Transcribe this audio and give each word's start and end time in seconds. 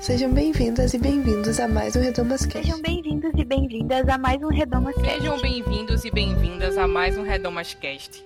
Sejam 0.00 0.32
bem-vindas 0.32 0.94
e 0.94 0.98
bem-vindos 0.98 1.60
a 1.60 1.68
mais 1.68 1.94
um 1.94 2.00
Redomas 2.00 2.46
Cast. 2.46 2.62
Sejam 2.62 2.80
bem-vindos 2.80 3.32
e 3.36 3.44
bem-vindas 3.44 4.08
a 4.08 4.16
mais 4.16 4.42
um 4.42 4.48
Redomas 4.48 4.94
Cast. 4.94 5.10
Sejam 5.20 5.38
bem-vindos 5.42 6.04
e 6.06 6.10
bem-vindas 6.10 6.78
a 6.78 6.88
mais 6.88 7.18
um 7.18 7.22
Redomas 7.22 7.74
Cast. 7.74 8.24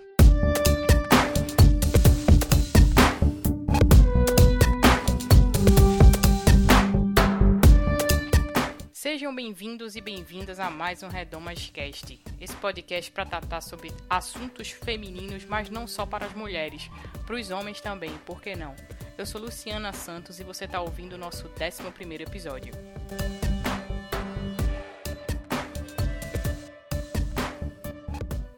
Sejam 8.93 9.35
bem-vindos 9.35 9.97
e 9.97 10.01
bem-vindas 10.01 10.61
a 10.61 10.71
mais 10.71 11.03
um 11.03 11.09
Redomas 11.09 11.71
Cast. 11.71 12.21
Esse 12.41 12.55
podcast 12.55 13.11
para 13.11 13.27
tratar 13.27 13.61
sobre 13.61 13.91
assuntos 14.09 14.71
femininos, 14.71 15.45
mas 15.45 15.69
não 15.69 15.89
só 15.89 16.07
para 16.07 16.27
as 16.27 16.35
mulheres, 16.35 16.89
para 17.27 17.35
os 17.35 17.51
homens 17.51 17.81
também, 17.81 18.13
por 18.25 18.41
que 18.41 18.55
não? 18.55 18.77
Eu 19.17 19.25
sou 19.25 19.41
Luciana 19.41 19.93
Santos 19.93 20.41
e 20.41 20.45
você 20.45 20.65
está 20.65 20.81
ouvindo 20.81 21.13
o 21.13 21.19
nosso 21.19 21.47
11 21.47 22.23
episódio. 22.23 22.75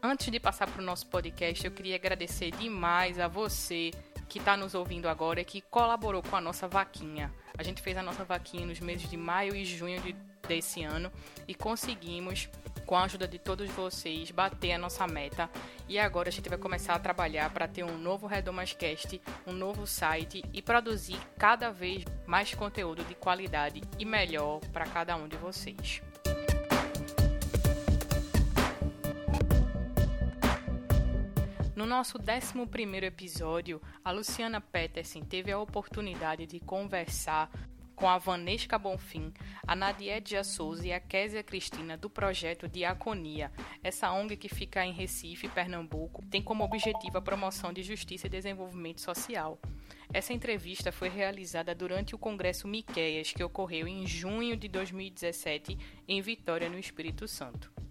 Antes 0.01 0.31
de 0.31 0.39
passar 0.39 0.67
para 0.67 0.81
o 0.81 0.85
nosso 0.85 1.05
podcast, 1.05 1.63
eu 1.63 1.71
queria 1.71 1.95
agradecer 1.95 2.49
demais 2.49 3.19
a 3.19 3.27
você 3.27 3.91
que 4.27 4.39
está 4.39 4.57
nos 4.57 4.73
ouvindo 4.73 5.07
agora 5.07 5.41
e 5.41 5.45
que 5.45 5.61
colaborou 5.61 6.23
com 6.23 6.35
a 6.35 6.41
nossa 6.41 6.67
vaquinha. 6.67 7.31
A 7.55 7.61
gente 7.61 7.79
fez 7.79 7.95
a 7.95 8.01
nossa 8.01 8.25
vaquinha 8.25 8.65
nos 8.65 8.79
meses 8.79 9.07
de 9.07 9.15
maio 9.15 9.55
e 9.55 9.63
junho 9.63 10.01
de 10.01 10.15
desse 10.47 10.81
ano 10.81 11.11
e 11.47 11.53
conseguimos, 11.53 12.49
com 12.87 12.95
a 12.95 13.03
ajuda 13.03 13.27
de 13.27 13.37
todos 13.37 13.69
vocês, 13.71 14.31
bater 14.31 14.71
a 14.71 14.77
nossa 14.77 15.05
meta. 15.05 15.49
E 15.89 15.99
agora 15.99 16.29
a 16.29 16.31
gente 16.31 16.47
vai 16.47 16.57
começar 16.57 16.95
a 16.95 16.99
trabalhar 16.99 17.53
para 17.53 17.67
ter 17.67 17.83
um 17.83 17.97
novo 17.97 18.25
Redomascast, 18.25 19.21
um 19.45 19.51
novo 19.51 19.85
site 19.85 20.41
e 20.53 20.61
produzir 20.61 21.19
cada 21.37 21.69
vez 21.69 22.05
mais 22.25 22.55
conteúdo 22.55 23.03
de 23.03 23.13
qualidade 23.13 23.81
e 23.99 24.05
melhor 24.05 24.61
para 24.71 24.85
cada 24.85 25.17
um 25.17 25.27
de 25.27 25.35
vocês. 25.35 26.01
No 31.75 31.85
nosso 31.85 32.17
11 32.17 33.05
episódio, 33.05 33.81
a 34.03 34.11
Luciana 34.11 34.61
Peterson 34.61 35.21
teve 35.21 35.51
a 35.51 35.59
oportunidade 35.59 36.47
de 36.47 36.59
conversar 36.61 37.51
com 37.97 38.07
a 38.07 38.19
Vanesca 38.19 38.77
Bonfim, 38.77 39.33
a 39.67 39.75
Nadiedia 39.75 40.43
Souza 40.43 40.87
e 40.87 40.93
a 40.93 40.99
Késia 40.99 41.41
Cristina 41.41 41.97
do 41.97 42.07
projeto 42.07 42.67
Diaconia. 42.67 43.51
Essa 43.83 44.11
ONG 44.11 44.37
que 44.37 44.47
fica 44.47 44.85
em 44.85 44.93
Recife, 44.93 45.49
Pernambuco, 45.49 46.23
tem 46.27 46.41
como 46.41 46.63
objetivo 46.63 47.17
a 47.17 47.21
promoção 47.21 47.73
de 47.73 47.81
justiça 47.81 48.27
e 48.27 48.29
desenvolvimento 48.29 49.01
social. 49.01 49.59
Essa 50.13 50.31
entrevista 50.31 50.91
foi 50.91 51.09
realizada 51.09 51.73
durante 51.73 52.13
o 52.13 52.19
Congresso 52.19 52.67
Miqueias, 52.67 53.33
que 53.33 53.43
ocorreu 53.43 53.87
em 53.87 54.05
junho 54.05 54.55
de 54.55 54.67
2017 54.67 55.75
em 56.07 56.21
Vitória, 56.21 56.69
no 56.69 56.77
Espírito 56.77 57.27
Santo. 57.27 57.86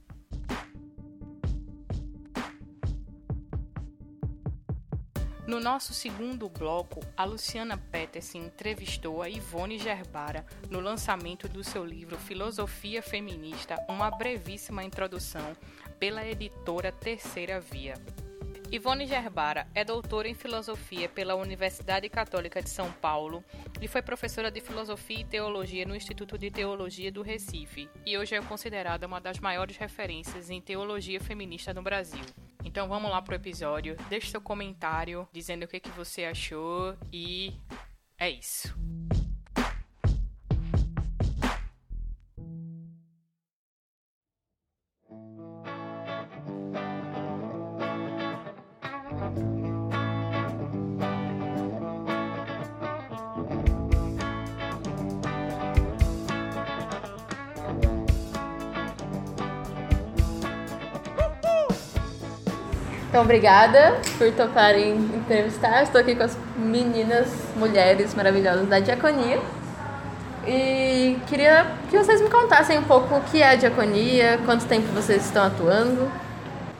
No 5.46 5.60
nosso 5.60 5.94
segundo 5.94 6.48
bloco, 6.48 7.00
a 7.16 7.24
Luciana 7.24 7.78
Peterson 7.78 8.38
entrevistou 8.38 9.22
a 9.22 9.30
Ivone 9.30 9.78
Gerbara 9.78 10.44
no 10.68 10.80
lançamento 10.80 11.48
do 11.48 11.62
seu 11.62 11.84
livro 11.84 12.18
Filosofia 12.18 13.00
Feminista, 13.00 13.76
uma 13.88 14.10
brevíssima 14.10 14.82
introdução, 14.82 15.56
pela 16.00 16.26
editora 16.26 16.90
Terceira 16.90 17.60
Via. 17.60 17.94
Ivone 18.72 19.06
Gerbara 19.06 19.68
é 19.72 19.84
doutora 19.84 20.28
em 20.28 20.34
filosofia 20.34 21.08
pela 21.08 21.36
Universidade 21.36 22.08
Católica 22.08 22.60
de 22.60 22.68
São 22.68 22.90
Paulo 22.90 23.44
e 23.80 23.86
foi 23.86 24.02
professora 24.02 24.50
de 24.50 24.60
filosofia 24.60 25.20
e 25.20 25.24
teologia 25.24 25.86
no 25.86 25.94
Instituto 25.94 26.36
de 26.36 26.50
Teologia 26.50 27.12
do 27.12 27.22
Recife 27.22 27.88
e 28.04 28.18
hoje 28.18 28.34
é 28.34 28.42
considerada 28.42 29.06
uma 29.06 29.20
das 29.20 29.38
maiores 29.38 29.76
referências 29.76 30.50
em 30.50 30.60
teologia 30.60 31.20
feminista 31.20 31.72
no 31.72 31.82
Brasil. 31.82 32.24
Então 32.66 32.88
vamos 32.88 33.10
lá 33.10 33.22
pro 33.22 33.36
episódio. 33.36 33.96
Deixe 34.08 34.28
seu 34.28 34.40
comentário 34.40 35.26
dizendo 35.32 35.62
o 35.62 35.68
que, 35.68 35.78
que 35.78 35.88
você 35.90 36.24
achou 36.24 36.96
e 37.12 37.54
é 38.18 38.28
isso. 38.28 38.76
Então, 63.16 63.24
obrigada 63.24 63.98
por 64.18 64.30
toparem 64.32 64.94
entrevistar. 64.94 65.82
Estou 65.82 65.98
aqui 65.98 66.14
com 66.14 66.22
as 66.22 66.36
meninas, 66.54 67.26
mulheres 67.56 68.14
maravilhosas 68.14 68.68
da 68.68 68.78
Diaconia. 68.78 69.40
E 70.46 71.16
queria 71.26 71.66
que 71.88 71.96
vocês 71.96 72.20
me 72.20 72.28
contassem 72.28 72.78
um 72.78 72.82
pouco 72.82 73.16
o 73.16 73.22
que 73.22 73.40
é 73.40 73.52
a 73.52 73.54
Diaconia, 73.54 74.38
quanto 74.44 74.66
tempo 74.66 74.88
vocês 74.88 75.24
estão 75.24 75.46
atuando. 75.46 76.12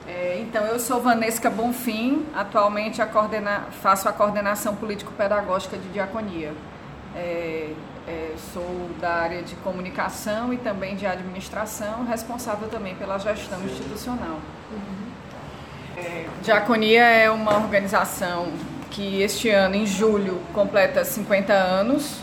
É, 0.06 0.38
então, 0.42 0.62
eu 0.66 0.78
sou 0.78 1.00
Vanesca 1.00 1.48
Bonfim, 1.48 2.26
atualmente 2.34 3.00
a 3.00 3.06
coordena... 3.06 3.68
faço 3.80 4.06
a 4.06 4.12
coordenação 4.12 4.76
político-pedagógica 4.76 5.78
de 5.78 5.88
Diaconia. 5.88 6.52
É, 7.16 7.70
é, 8.06 8.34
sou 8.52 8.90
da 9.00 9.14
área 9.14 9.40
de 9.42 9.54
comunicação 9.56 10.52
e 10.52 10.58
também 10.58 10.96
de 10.96 11.06
administração, 11.06 12.04
responsável 12.04 12.68
também 12.68 12.94
pela 12.94 13.16
gestão 13.16 13.58
institucional. 13.64 14.38
Uhum. 14.70 14.95
Diaconia 16.42 17.02
é 17.02 17.30
uma 17.30 17.56
organização 17.56 18.52
que 18.90 19.20
este 19.20 19.50
ano, 19.50 19.74
em 19.74 19.86
julho, 19.86 20.40
completa 20.52 21.04
50 21.04 21.52
anos. 21.52 22.20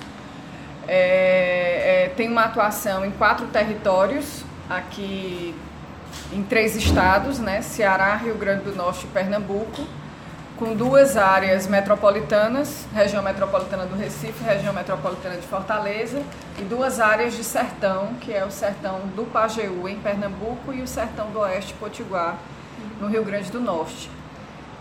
É, 0.87 2.05
é, 2.05 2.13
tem 2.15 2.29
uma 2.29 2.43
atuação 2.43 3.05
em 3.05 3.11
quatro 3.11 3.47
territórios, 3.47 4.43
aqui 4.69 5.55
em 6.31 6.43
três 6.43 6.75
estados, 6.75 7.39
né? 7.39 7.61
Ceará, 7.61 8.15
Rio 8.15 8.35
Grande 8.35 8.63
do 8.63 8.75
Norte 8.75 9.05
e 9.05 9.07
Pernambuco, 9.07 9.85
com 10.57 10.75
duas 10.75 11.17
áreas 11.17 11.67
metropolitanas, 11.67 12.85
região 12.93 13.21
metropolitana 13.21 13.85
do 13.85 13.95
Recife, 13.95 14.43
região 14.43 14.73
metropolitana 14.73 15.35
de 15.35 15.47
Fortaleza, 15.47 16.21
e 16.59 16.63
duas 16.63 16.99
áreas 16.99 17.35
de 17.35 17.43
sertão, 17.43 18.13
que 18.21 18.33
é 18.33 18.45
o 18.45 18.51
sertão 18.51 19.01
do 19.15 19.23
Pajeú, 19.25 19.87
em 19.87 19.99
Pernambuco, 19.99 20.73
e 20.73 20.81
o 20.81 20.87
sertão 20.87 21.31
do 21.31 21.39
Oeste 21.39 21.73
Potiguar, 21.73 22.37
no 22.99 23.07
Rio 23.07 23.23
Grande 23.23 23.51
do 23.51 23.59
Norte. 23.59 24.09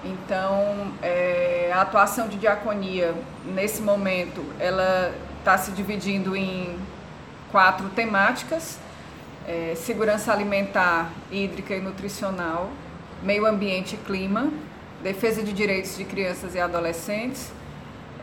Então, 0.04 0.92
é, 1.00 1.70
a 1.72 1.82
atuação 1.82 2.26
de 2.26 2.36
diaconia, 2.36 3.14
nesse 3.44 3.80
momento, 3.80 4.44
ela 4.58 5.14
está 5.38 5.56
se 5.56 5.70
dividindo 5.70 6.34
em 6.34 6.76
quatro 7.52 7.88
temáticas, 7.90 8.78
é, 9.46 9.74
segurança 9.76 10.32
alimentar, 10.32 11.10
hídrica 11.30 11.74
e 11.74 11.80
nutricional, 11.80 12.70
meio 13.22 13.46
ambiente 13.46 13.94
e 13.94 13.98
clima, 13.98 14.50
defesa 15.02 15.42
de 15.42 15.52
direitos 15.52 15.96
de 15.96 16.04
crianças 16.04 16.54
e 16.54 16.60
adolescentes, 16.60 17.52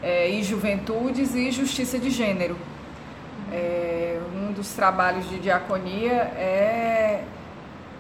é, 0.02 0.30
e 0.30 0.44
juventudes 0.44 1.36
e 1.36 1.52
justiça 1.52 1.98
de 1.98 2.10
gênero. 2.10 2.58
É, 3.52 4.20
um 4.36 4.52
dos 4.52 4.74
trabalhos 4.74 5.30
de 5.30 5.40
diaconia 5.40 6.12
é 6.12 7.24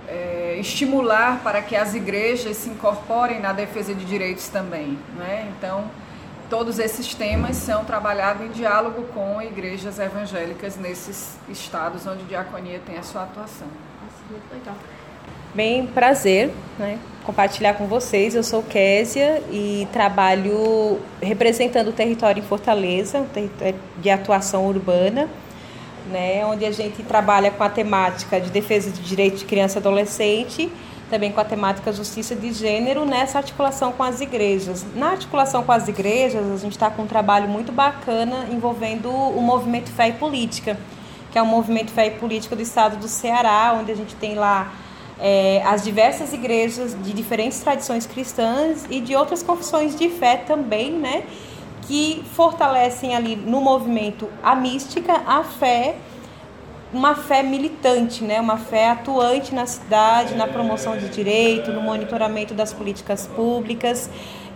é, 0.09 0.58
estimular 0.59 1.42
para 1.44 1.62
que 1.62 1.75
as 1.75 1.94
igrejas 1.94 2.58
se 2.58 2.70
incorporem 2.70 3.40
na 3.40 3.53
defesa 3.53 3.94
de 3.94 4.03
direitos 4.03 4.47
também. 4.50 4.97
Né? 5.16 5.47
Então, 5.56 5.86
todos 6.50 6.80
esses 6.80 7.14
temas 7.14 7.56
são 7.58 7.86
trabalhados 7.86 8.46
em 8.46 8.50
diálogo 8.50 9.03
com 9.14 9.42
igrejas 9.42 10.00
evangélicas 10.00 10.76
nesses 10.78 11.38
estados 11.47 12.06
onde 12.08 12.23
a 12.23 12.28
diaconia 12.28 12.82
tem 12.85 12.97
a 12.97 13.03
sua 13.03 13.23
atuação. 13.23 13.67
muito 14.29 14.52
legal. 14.52 14.76
Bem, 15.53 15.88
prazer 15.88 16.52
né, 16.78 17.00
compartilhar 17.23 17.73
com 17.73 17.88
vocês. 17.88 18.35
Eu 18.35 18.44
sou 18.44 18.61
Késia 18.61 19.41
e 19.52 19.88
trabalho 19.91 21.00
representando 21.22 21.88
o 21.88 21.91
território 21.91 22.40
em 22.40 22.46
Fortaleza, 22.46 23.20
um 23.20 23.26
território 23.26 23.76
de 23.97 24.09
atuação 24.09 24.66
urbana 24.67 25.28
né, 26.09 26.46
onde 26.46 26.66
a 26.66 26.72
gente 26.72 27.03
trabalha 27.03 27.52
com 27.52 27.64
a 27.64 27.70
temática 27.70 28.40
de 28.40 28.50
defesa 28.50 28.91
de 28.91 29.02
direitos 29.02 29.40
de 29.40 29.46
criança 29.46 29.78
e 29.78 29.79
adolescente, 29.79 30.72
também 31.09 31.32
com 31.32 31.40
a 31.40 31.46
temática 31.46 31.91
justiça 31.91 32.35
de 32.35 32.52
gênero, 32.52 33.06
nessa 33.06 33.40
articulação 33.40 33.91
com 33.91 34.03
as 34.03 34.22
igrejas. 34.22 34.85
Na 34.96 35.11
articulação 35.11 35.64
com 35.64 35.72
as 35.72 35.88
igrejas, 35.88 36.46
a 36.52 36.58
gente 36.58 36.73
está 36.73 36.90
com 36.90 37.03
um 37.03 37.08
trabalho 37.08 37.47
muito 37.47 37.72
bacana 37.72 38.47
envolvendo 38.52 39.09
o 39.09 39.41
movimento 39.41 39.90
Fé 39.91 40.09
e 40.09 40.14
Política, 40.14 40.78
que 41.32 41.38
é 41.38 41.41
o 41.41 41.46
movimento 41.46 41.91
Fé 41.91 42.08
e 42.08 42.11
Política 42.11 42.56
do 42.56 42.61
estado 42.61 42.97
do 42.97 43.08
Ceará, 43.08 43.76
onde 43.79 43.91
a 43.91 43.96
gente 43.96 44.16
tem 44.16 44.35
lá 44.35 44.72
é, 45.20 45.61
as 45.66 45.84
diversas 45.84 46.32
igrejas 46.32 46.96
de 47.03 47.11
diferentes 47.11 47.59
tradições 47.59 48.06
cristãs 48.06 48.85
e 48.90 49.02
de 49.02 49.16
outras 49.16 49.44
confissões 49.44 49.96
de 49.96 50.09
fé 50.09 50.38
também, 50.38 50.91
né? 50.91 51.23
Que 51.90 52.24
fortalecem 52.36 53.16
ali 53.16 53.36
no 53.36 53.59
movimento 53.59 54.30
a 54.44 54.53
mística, 54.53 55.24
a 55.26 55.44
fé, 55.44 55.96
uma 56.94 57.16
fé 57.16 57.41
militante, 57.41 58.24
né? 58.24 58.40
uma 58.40 58.58
fé 58.58 58.91
atuante 58.91 59.56
na 59.56 59.66
cidade, 59.66 60.36
na 60.36 60.46
promoção 60.46 60.96
de 60.96 61.09
direito, 61.09 61.72
no 61.72 61.82
monitoramento 61.82 62.53
das 62.53 62.72
políticas 62.72 63.26
públicas. 63.26 64.08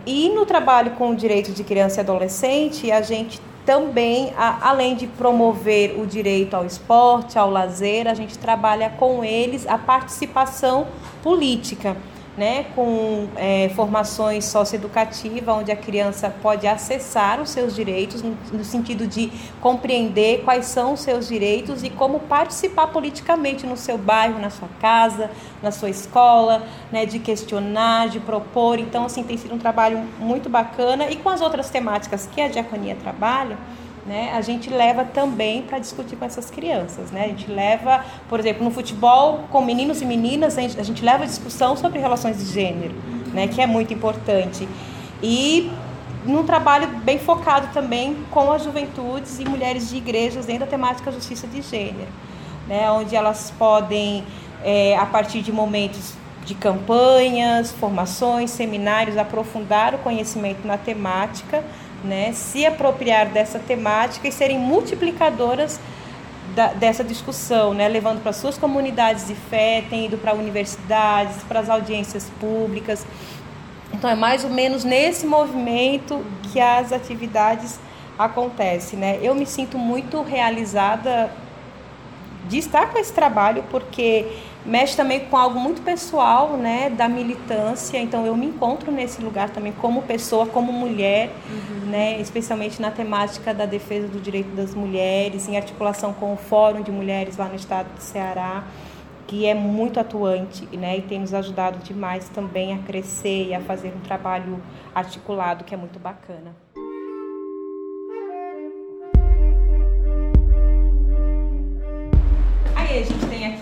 E 0.06 0.30
no 0.30 0.45
trabalho 0.45 0.91
com 0.91 1.09
o 1.09 1.15
direito 1.15 1.51
de 1.51 1.63
criança 1.63 2.01
e 2.01 2.01
adolescente, 2.01 2.91
a 2.91 3.01
gente 3.01 3.41
também, 3.65 4.31
além 4.38 4.94
de 4.94 5.07
promover 5.07 6.00
o 6.00 6.06
direito 6.06 6.53
ao 6.53 6.68
esporte, 6.68 7.39
ao 7.39 7.50
lazer, 7.50 8.07
a 8.07 8.13
gente 8.13 8.38
trabalha 8.38 8.91
com 8.91 9.24
eles 9.24 9.65
a 9.65 9.79
participação 9.79 10.86
política 11.24 11.97
né, 12.35 12.65
com 12.75 13.27
é, 13.35 13.69
formações 13.75 14.45
socioeducativas, 14.45 15.56
onde 15.56 15.71
a 15.71 15.75
criança 15.75 16.33
pode 16.41 16.65
acessar 16.65 17.39
os 17.39 17.50
seus 17.50 17.75
direitos, 17.75 18.24
no, 18.24 18.35
no, 18.51 18.63
sentido 18.63 19.06
de 19.06 19.31
compreender 19.62 20.41
quais 20.44 20.65
são 20.65 20.94
os 20.94 21.01
seus 21.01 21.27
direitos 21.27 21.83
e 21.83 21.89
como 21.91 22.19
participar 22.21 22.88
politicamente 22.88 23.68
no 23.68 23.77
seu 23.77 23.97
bairro, 23.97 24.39
na 24.39 24.50
sua 24.50 24.69
casa, 24.81 25.30
na 25.62 25.71
sua 25.71 25.89
escola, 25.89 26.63
né, 26.91 27.06
de 27.06 27.19
questionar, 27.19 28.09
de 28.09 28.19
propor. 28.19 28.79
Então, 28.79 29.06
assim, 29.06 29.24
tem 29.24 29.38
sido 29.38 29.53
um 29.53 29.59
trabalho 29.59 30.00
muito 30.19 30.50
bacana 30.50 31.09
e 31.12 31.15
com 31.18 31.29
as 31.29 31.39
outras 31.39 31.69
temáticas 31.69 32.27
que 32.33 32.41
a 32.41 32.47
diaconia 32.47 32.95
trabalha 32.95 33.57
né, 34.05 34.31
a 34.33 34.41
gente 34.41 34.69
leva 34.69 35.05
também 35.05 35.61
para 35.61 35.79
discutir 35.79 36.15
com 36.15 36.25
essas 36.25 36.51
crianças. 36.51 37.11
Né? 37.11 37.25
A 37.25 37.27
gente 37.27 37.50
leva, 37.50 38.03
por 38.27 38.39
exemplo, 38.39 38.63
no 38.63 38.71
futebol, 38.71 39.45
com 39.50 39.63
meninos 39.63 40.01
e 40.01 40.05
meninas, 40.05 40.57
a 40.57 40.61
gente, 40.61 41.03
leva 41.03 41.25
discussão 41.25 41.77
sobre 41.77 42.00
relações 42.00 42.38
de 42.38 42.45
gênero, 42.51 42.94
né, 43.33 43.47
que 43.47 43.61
é 43.61 43.67
muito 43.67 43.94
importante. 43.94 44.67
E 45.21 45.71
num 46.25 46.44
trabalho 46.44 46.88
bem 47.03 47.17
focado 47.17 47.67
também 47.73 48.17
com 48.29 48.51
as 48.51 48.63
juventudes 48.63 49.39
e 49.39 49.45
mulheres 49.45 49.89
de 49.89 49.97
igrejas 49.97 50.45
dentro 50.45 50.65
da 50.65 50.67
temática 50.67 51.11
justiça 51.11 51.47
de 51.47 51.61
gênero, 51.61 52.09
né, 52.67 52.91
onde 52.91 53.15
elas 53.15 53.53
podem, 53.57 54.23
é, 54.63 54.97
a 54.97 55.05
partir 55.05 55.41
de 55.41 55.51
momentos 55.51 56.13
de 56.45 56.55
campanhas, 56.55 57.71
formações, 57.71 58.51
seminários, 58.51 59.17
aprofundar 59.17 59.95
o 59.95 59.97
conhecimento 60.00 60.67
na 60.67 60.77
temática, 60.77 61.63
né, 62.03 62.31
se 62.33 62.65
apropriar 62.65 63.27
dessa 63.27 63.59
temática 63.59 64.27
e 64.27 64.31
serem 64.31 64.59
multiplicadoras 64.59 65.79
da, 66.55 66.67
dessa 66.67 67.03
discussão, 67.03 67.73
né, 67.73 67.88
levando 67.88 68.21
para 68.21 68.33
suas 68.33 68.57
comunidades 68.57 69.27
de 69.27 69.35
fé, 69.35 69.83
tem 69.89 70.05
ido 70.05 70.17
para 70.17 70.33
universidades, 70.33 71.38
para 71.44 71.59
as 71.59 71.69
audiências 71.69 72.29
públicas. 72.39 73.05
Então 73.94 74.09
é 74.09 74.15
mais 74.15 74.44
ou 74.44 74.50
menos 74.50 74.83
nesse 74.83 75.25
movimento 75.25 76.23
que 76.51 76.59
as 76.59 76.91
atividades 76.91 77.79
acontecem, 78.17 79.00
né? 79.00 79.19
Eu 79.21 79.33
me 79.33 79.45
sinto 79.45 79.77
muito 79.77 80.21
realizada 80.21 81.31
de 82.47 82.57
estar 82.57 82.91
com 82.91 83.00
esse 83.00 83.13
trabalho 83.13 83.63
porque 83.71 84.25
mexe 84.65 84.95
também 84.95 85.21
com 85.21 85.38
algo 85.38 85.60
muito 85.60 85.81
pessoal, 85.81 86.56
né, 86.57 86.89
da 86.89 87.07
militância. 87.07 87.98
Então 87.98 88.25
eu 88.25 88.36
me 88.36 88.48
encontro 88.48 88.92
nesse 88.92 89.21
lugar 89.21 89.50
também 89.50 89.71
como 89.74 90.01
pessoa, 90.04 90.45
como 90.45 90.71
mulher, 90.71 91.30
uhum. 91.50 91.89
né, 91.89 92.19
especialmente 92.19 92.81
na 92.81 92.92
temática 92.92 93.54
da 93.54 93.65
defesa 93.65 94.07
do 94.07 94.19
direito 94.19 94.56
das 94.56 94.74
mulheres, 94.74 95.48
em 95.48 95.57
articulação 95.57 96.13
com 96.13 96.33
o 96.33 96.38
Fórum 96.38 96.81
de 96.81 96.92
Mulheres 96.92 97.38
lá 97.38 97.45
no 97.45 97.56
estado 97.56 97.94
do 97.94 98.01
Ceará, 98.01 98.63
que 99.27 99.45
é 99.45 99.54
muito 99.54 100.00
atuante, 100.00 100.65
né, 100.77 100.98
e 100.98 101.01
tem 101.01 101.19
nos 101.19 101.33
ajudado 101.33 101.80
demais 101.80 102.30
também 102.30 102.74
a 102.74 102.77
crescer 102.80 103.48
e 103.48 103.54
a 103.54 103.62
fazer 103.62 103.94
um 103.95 104.00
trabalho 104.01 104.62
articulado 104.94 105.63
que 105.63 105.74
é 105.74 105.77
muito 105.77 106.00
bacana. 106.00 106.62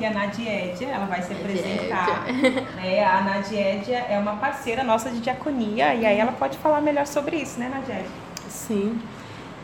Aqui 0.02 0.06
a 0.06 0.12
Nadiedia, 0.12 0.88
ela 0.88 1.06
vai 1.06 1.22
se 1.22 1.34
apresentar. 1.34 2.26
Né? 2.76 3.04
A 3.04 3.22
Nadiedia 3.22 4.00
é 4.10 4.18
uma 4.18 4.36
parceira 4.36 4.84
nossa 4.84 5.10
de 5.10 5.20
diaconia 5.20 5.94
e 5.94 6.06
aí 6.06 6.18
ela 6.18 6.32
pode 6.32 6.58
falar 6.58 6.82
melhor 6.82 7.06
sobre 7.06 7.38
isso, 7.38 7.60
né, 7.60 7.70
Nadiedia? 7.70 8.10
Sim, 8.50 9.00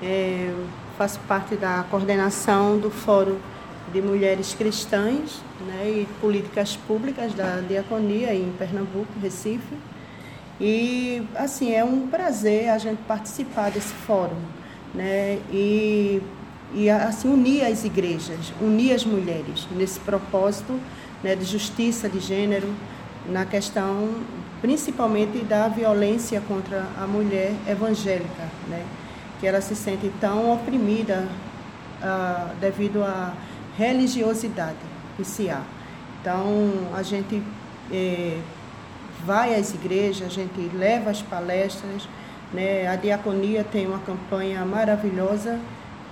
é, 0.01 0.49
eu 0.49 0.67
faço 0.97 1.19
parte 1.21 1.55
da 1.55 1.83
coordenação 1.89 2.77
do 2.77 2.91
Fórum 2.91 3.37
de 3.91 4.01
Mulheres 4.01 4.53
Cristãs 4.53 5.41
né, 5.65 5.89
e 5.89 6.07
Políticas 6.21 6.75
Públicas 6.75 7.33
da 7.33 7.61
Diaconia 7.61 8.33
em 8.33 8.51
Pernambuco, 8.57 9.07
Recife. 9.21 9.75
E, 10.59 11.23
assim, 11.35 11.73
é 11.73 11.83
um 11.83 12.07
prazer 12.07 12.69
a 12.69 12.77
gente 12.77 12.99
participar 13.07 13.69
desse 13.69 13.93
fórum, 13.93 14.41
né? 14.93 15.39
E 15.51 16.19
e 16.73 16.89
assim 16.89 17.29
unir 17.29 17.65
as 17.65 17.83
igrejas, 17.83 18.53
unir 18.61 18.93
as 18.93 19.05
mulheres 19.05 19.67
nesse 19.71 19.99
propósito 19.99 20.79
né, 21.23 21.35
de 21.35 21.45
justiça 21.45 22.09
de 22.09 22.19
gênero, 22.19 22.73
na 23.29 23.45
questão 23.45 24.09
principalmente 24.61 25.39
da 25.43 25.67
violência 25.67 26.41
contra 26.41 26.85
a 26.97 27.05
mulher 27.05 27.53
evangélica, 27.67 28.49
né, 28.67 28.83
que 29.39 29.47
ela 29.47 29.61
se 29.61 29.75
sente 29.75 30.11
tão 30.19 30.51
oprimida 30.51 31.27
ah, 32.01 32.51
devido 32.59 33.03
à 33.03 33.33
religiosidade 33.77 34.77
que 35.15 35.23
se 35.23 35.49
há. 35.49 35.61
Então 36.21 36.71
a 36.93 37.03
gente 37.03 37.41
eh, 37.91 38.39
vai 39.25 39.55
às 39.55 39.73
igrejas, 39.73 40.27
a 40.27 40.29
gente 40.29 40.59
leva 40.75 41.11
as 41.11 41.21
palestras, 41.21 42.09
né, 42.51 42.87
a 42.87 42.95
diaconia 42.95 43.63
tem 43.63 43.85
uma 43.85 43.99
campanha 43.99 44.65
maravilhosa 44.65 45.59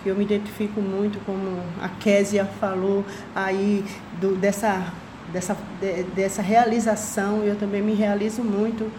eu 0.09 0.15
me 0.15 0.23
identifico 0.23 0.81
muito, 0.81 1.19
como 1.25 1.59
a 1.81 1.89
Késia 1.89 2.45
falou 2.45 3.03
aí, 3.33 3.83
do, 4.19 4.35
dessa, 4.35 4.93
dessa, 5.31 5.57
de, 5.79 6.03
dessa 6.03 6.41
realização, 6.41 7.43
eu 7.43 7.55
também 7.55 7.81
me 7.81 7.93
realizo 7.93 8.43
muito 8.43 8.91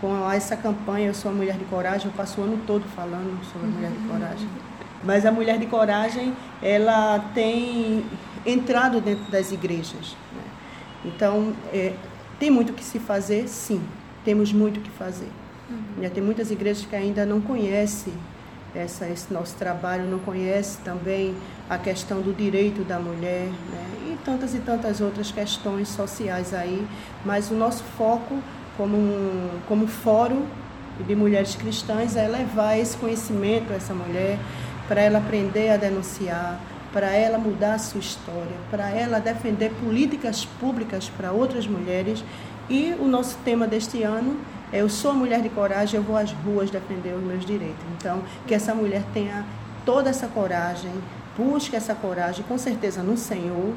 com 0.00 0.30
essa 0.30 0.56
campanha 0.56 1.08
Eu 1.08 1.14
Sou 1.14 1.30
a 1.30 1.34
Mulher 1.34 1.56
de 1.56 1.64
Coragem, 1.64 2.06
eu 2.06 2.12
passo 2.12 2.40
o 2.40 2.44
ano 2.44 2.58
todo 2.66 2.84
falando 2.96 3.38
sobre 3.52 3.68
a 3.68 3.70
Mulher 3.70 3.90
de 3.90 4.08
Coragem. 4.08 4.48
Mas 5.04 5.26
a 5.26 5.32
Mulher 5.32 5.58
de 5.58 5.66
Coragem, 5.66 6.34
ela 6.62 7.18
tem 7.34 8.04
entrado 8.44 9.00
dentro 9.00 9.30
das 9.30 9.52
igrejas. 9.52 10.16
Né? 10.34 10.42
Então, 11.04 11.54
é, 11.72 11.94
tem 12.38 12.50
muito 12.50 12.72
que 12.72 12.84
se 12.84 12.98
fazer? 12.98 13.48
Sim, 13.48 13.82
temos 14.24 14.52
muito 14.52 14.80
que 14.80 14.90
fazer. 14.90 15.28
Uhum. 15.70 16.08
Tem 16.10 16.22
muitas 16.22 16.50
igrejas 16.50 16.84
que 16.84 16.96
ainda 16.96 17.24
não 17.24 17.40
conhecem 17.40 18.12
essa, 18.74 19.06
esse 19.08 19.32
nosso 19.32 19.56
trabalho, 19.56 20.04
não 20.04 20.18
conhece 20.18 20.78
também 20.78 21.34
a 21.68 21.78
questão 21.78 22.20
do 22.20 22.32
direito 22.32 22.82
da 22.84 22.98
mulher 22.98 23.46
né? 23.46 24.12
e 24.12 24.18
tantas 24.24 24.54
e 24.54 24.58
tantas 24.58 25.00
outras 25.00 25.30
questões 25.30 25.88
sociais 25.88 26.54
aí, 26.54 26.86
mas 27.24 27.50
o 27.50 27.54
nosso 27.54 27.82
foco 27.96 28.38
como, 28.76 28.96
um, 28.96 29.60
como 29.66 29.86
fórum 29.86 30.44
de 31.06 31.14
mulheres 31.14 31.54
cristãs 31.54 32.16
é 32.16 32.26
levar 32.28 32.76
esse 32.76 32.96
conhecimento 32.96 33.72
a 33.72 33.76
essa 33.76 33.94
mulher 33.94 34.38
para 34.86 35.00
ela 35.00 35.18
aprender 35.18 35.70
a 35.70 35.76
denunciar, 35.76 36.60
para 36.92 37.10
ela 37.12 37.38
mudar 37.38 37.74
a 37.74 37.78
sua 37.78 38.00
história, 38.00 38.56
para 38.70 38.90
ela 38.90 39.20
defender 39.20 39.70
políticas 39.80 40.44
públicas 40.44 41.08
para 41.16 41.30
outras 41.30 41.66
mulheres. 41.66 42.24
E 42.68 42.94
o 42.98 43.06
nosso 43.06 43.36
tema 43.44 43.66
deste 43.66 44.02
ano 44.02 44.36
eu 44.72 44.88
sou 44.88 45.12
mulher 45.12 45.42
de 45.42 45.48
coragem, 45.48 45.96
eu 45.96 46.02
vou 46.02 46.16
às 46.16 46.30
ruas 46.32 46.70
defender 46.70 47.14
os 47.14 47.22
meus 47.22 47.44
direitos. 47.44 47.84
Então, 47.96 48.22
que 48.46 48.54
essa 48.54 48.74
mulher 48.74 49.02
tenha 49.12 49.44
toda 49.84 50.10
essa 50.10 50.28
coragem, 50.28 50.92
busque 51.36 51.74
essa 51.74 51.94
coragem, 51.94 52.44
com 52.46 52.56
certeza 52.56 53.02
no 53.02 53.16
Senhor, 53.16 53.74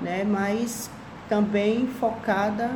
né? 0.00 0.24
mas 0.24 0.90
também 1.28 1.86
focada 1.86 2.70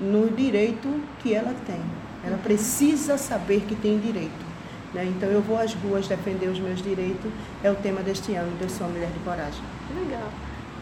no 0.00 0.28
direito 0.30 0.88
que 1.20 1.34
ela 1.34 1.54
tem. 1.66 1.80
Ela 2.24 2.38
precisa 2.38 3.16
saber 3.16 3.60
que 3.60 3.74
tem 3.74 3.98
direito. 3.98 4.50
Né? 4.92 5.04
Então, 5.04 5.28
eu 5.28 5.40
vou 5.40 5.58
às 5.58 5.72
ruas 5.74 6.08
defender 6.08 6.48
os 6.48 6.58
meus 6.58 6.82
direitos, 6.82 7.30
é 7.62 7.70
o 7.70 7.74
tema 7.76 8.00
deste 8.00 8.34
ano, 8.34 8.50
Eu 8.60 8.68
Sou 8.68 8.88
Mulher 8.88 9.10
de 9.10 9.18
Coragem. 9.20 9.62
Legal. 9.94 10.28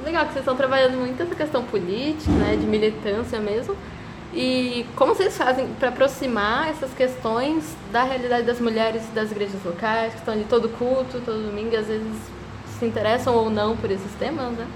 Legal 0.05 0.27
que 0.27 0.33
vocês 0.33 0.43
estão 0.43 0.57
trabalhando 0.57 0.97
muito 0.97 1.23
essa 1.23 1.35
questão 1.35 1.65
política, 1.65 2.31
né, 2.31 2.57
de 2.57 2.67
militância 2.67 3.41
mesmo, 3.41 3.77
e 4.33 4.87
como 4.95 5.15
vocês 5.15 5.37
fazem 5.37 5.67
para 5.79 5.89
aproximar 5.89 6.69
essas 6.69 6.93
questões 6.93 7.65
da 7.91 8.03
realidade 8.03 8.47
das 8.47 8.61
mulheres 8.61 9.03
das 9.15 9.31
igrejas 9.31 9.63
locais, 9.65 10.13
que 10.13 10.19
estão 10.19 10.37
de 10.37 10.45
todo 10.45 10.69
culto, 10.69 11.21
todo 11.25 11.47
domingo, 11.47 11.75
às 11.77 11.87
vezes 11.87 12.17
se 12.79 12.85
interessam 12.85 13.35
ou 13.35 13.49
não 13.49 13.77
por 13.77 13.91
esses 13.91 14.13
temas, 14.19 14.53
né? 14.53 14.67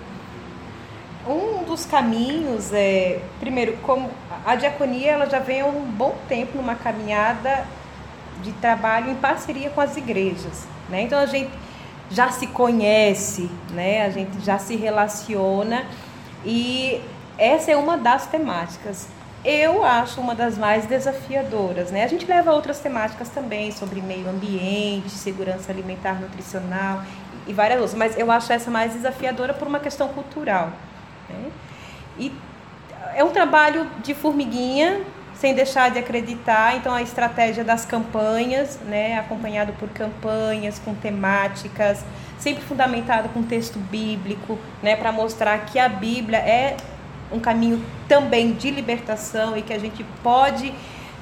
Um 1.26 1.62
dos 1.64 1.84
caminhos 1.84 2.72
é, 2.72 3.20
primeiro, 3.38 3.76
como 3.82 4.10
a 4.44 4.56
diaconia 4.56 5.12
ela 5.12 5.26
já 5.26 5.38
vem 5.38 5.60
há 5.60 5.66
um 5.66 5.84
bom 5.84 6.16
tempo 6.28 6.56
numa 6.56 6.74
caminhada 6.74 7.64
de 8.42 8.52
trabalho 8.54 9.10
em 9.10 9.14
parceria 9.14 9.70
com 9.70 9.80
as 9.80 9.96
igrejas, 9.96 10.66
né? 10.88 11.02
Então 11.02 11.18
a 11.18 11.26
gente 11.26 11.50
já 12.10 12.30
se 12.30 12.46
conhece, 12.48 13.50
né? 13.70 14.04
A 14.04 14.10
gente 14.10 14.40
já 14.40 14.58
se 14.58 14.74
relaciona 14.76 15.84
e 16.44 17.00
essa 17.38 17.70
é 17.70 17.76
uma 17.76 17.96
das 17.96 18.26
temáticas 18.26 19.06
eu 19.44 19.84
acho 19.84 20.20
uma 20.20 20.34
das 20.34 20.56
mais 20.56 20.86
desafiadoras. 20.86 21.90
Né? 21.90 22.04
A 22.04 22.06
gente 22.06 22.26
leva 22.26 22.52
outras 22.52 22.78
temáticas 22.80 23.28
também 23.28 23.72
sobre 23.72 24.00
meio 24.00 24.28
ambiente, 24.28 25.10
segurança 25.10 25.72
alimentar, 25.72 26.20
nutricional 26.20 27.02
e 27.46 27.52
várias 27.52 27.80
outras, 27.80 27.98
mas 27.98 28.18
eu 28.18 28.30
acho 28.30 28.52
essa 28.52 28.70
mais 28.70 28.92
desafiadora 28.92 29.52
por 29.52 29.66
uma 29.66 29.80
questão 29.80 30.08
cultural. 30.08 30.70
Né? 31.28 31.50
E 32.18 32.32
é 33.14 33.24
um 33.24 33.30
trabalho 33.30 33.86
de 34.02 34.14
formiguinha, 34.14 35.00
sem 35.34 35.54
deixar 35.54 35.90
de 35.90 35.98
acreditar. 35.98 36.76
Então, 36.76 36.94
a 36.94 37.02
estratégia 37.02 37.64
das 37.64 37.84
campanhas, 37.84 38.78
né, 38.86 39.18
acompanhado 39.18 39.72
por 39.72 39.88
campanhas 39.88 40.78
com 40.78 40.94
temáticas, 40.94 42.04
sempre 42.38 42.62
fundamentado 42.62 43.28
com 43.30 43.42
texto 43.42 43.78
bíblico, 43.78 44.58
né, 44.82 44.94
para 44.94 45.10
mostrar 45.10 45.58
que 45.66 45.78
a 45.78 45.88
Bíblia 45.88 46.38
é 46.38 46.76
um 47.32 47.40
caminho 47.40 47.82
também 48.08 48.52
de 48.52 48.70
libertação 48.70 49.56
e 49.56 49.62
que 49.62 49.72
a 49.72 49.78
gente 49.78 50.04
pode 50.22 50.72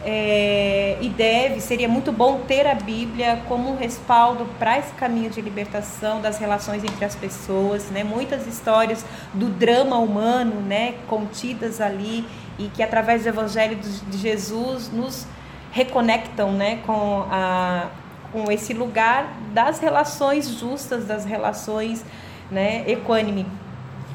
é, 0.02 0.96
e 1.00 1.08
deve, 1.10 1.60
seria 1.60 1.88
muito 1.88 2.10
bom 2.10 2.40
ter 2.48 2.66
a 2.66 2.74
Bíblia 2.74 3.42
como 3.46 3.70
um 3.70 3.76
respaldo 3.76 4.46
para 4.58 4.78
esse 4.78 4.92
caminho 4.94 5.28
de 5.28 5.40
libertação 5.42 6.22
das 6.22 6.38
relações 6.38 6.82
entre 6.82 7.04
as 7.04 7.14
pessoas, 7.14 7.90
né? 7.90 8.02
Muitas 8.02 8.46
histórias 8.46 9.04
do 9.34 9.48
drama 9.48 9.98
humano, 9.98 10.60
né, 10.62 10.94
contidas 11.06 11.80
ali 11.80 12.24
e 12.58 12.68
que 12.68 12.82
através 12.82 13.24
do 13.24 13.28
Evangelho 13.28 13.76
de 13.76 14.16
Jesus 14.16 14.90
nos 14.90 15.26
reconectam, 15.70 16.52
né, 16.52 16.80
com 16.86 17.26
a 17.30 17.88
com 18.32 18.48
esse 18.48 18.72
lugar 18.72 19.26
das 19.52 19.80
relações 19.80 20.48
justas, 20.48 21.04
das 21.04 21.24
relações, 21.24 22.04
né, 22.48 22.84
equânime. 22.86 23.44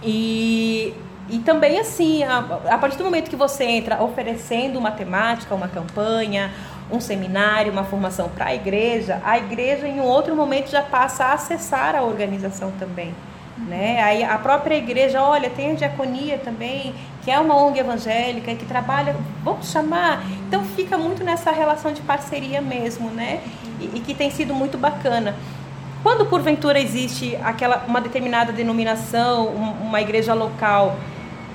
E 0.01 0.93
e 1.29 1.39
também 1.39 1.79
assim, 1.79 2.23
a, 2.23 2.39
a 2.69 2.77
partir 2.77 2.97
do 2.97 3.03
momento 3.03 3.29
que 3.29 3.35
você 3.35 3.63
entra 3.63 4.03
oferecendo 4.03 4.77
uma 4.77 4.91
temática, 4.91 5.55
uma 5.55 5.67
campanha, 5.67 6.51
um 6.91 6.99
seminário, 6.99 7.71
uma 7.71 7.83
formação 7.83 8.29
para 8.29 8.45
a 8.45 8.55
igreja, 8.55 9.19
a 9.25 9.37
igreja 9.37 9.87
em 9.87 9.99
um 9.99 10.03
outro 10.03 10.35
momento 10.35 10.69
já 10.69 10.83
passa 10.83 11.25
a 11.25 11.33
acessar 11.33 11.95
a 11.95 12.03
organização 12.03 12.71
também. 12.77 13.13
Né? 13.57 14.01
Aí 14.03 14.23
a 14.23 14.37
própria 14.37 14.75
igreja, 14.75 15.23
olha, 15.23 15.49
tem 15.49 15.71
a 15.71 15.75
diaconia 15.75 16.37
também, 16.37 16.93
que 17.23 17.31
é 17.31 17.39
uma 17.39 17.55
ONG 17.55 17.79
evangélica 17.79 18.53
que 18.53 18.65
trabalha, 18.65 19.15
vamos 19.43 19.71
chamar. 19.71 20.23
Então 20.47 20.63
fica 20.63 20.97
muito 20.97 21.23
nessa 21.23 21.51
relação 21.51 21.91
de 21.91 22.01
parceria 22.01 22.61
mesmo, 22.61 23.09
né? 23.09 23.41
E, 23.79 23.91
e 23.95 23.99
que 24.01 24.13
tem 24.13 24.29
sido 24.29 24.53
muito 24.53 24.77
bacana. 24.77 25.35
Quando 26.03 26.25
porventura 26.25 26.79
existe 26.79 27.35
aquela 27.37 27.83
uma 27.87 28.01
determinada 28.01 28.51
denominação, 28.51 29.47
uma 29.47 30.01
igreja 30.01 30.33
local 30.33 30.97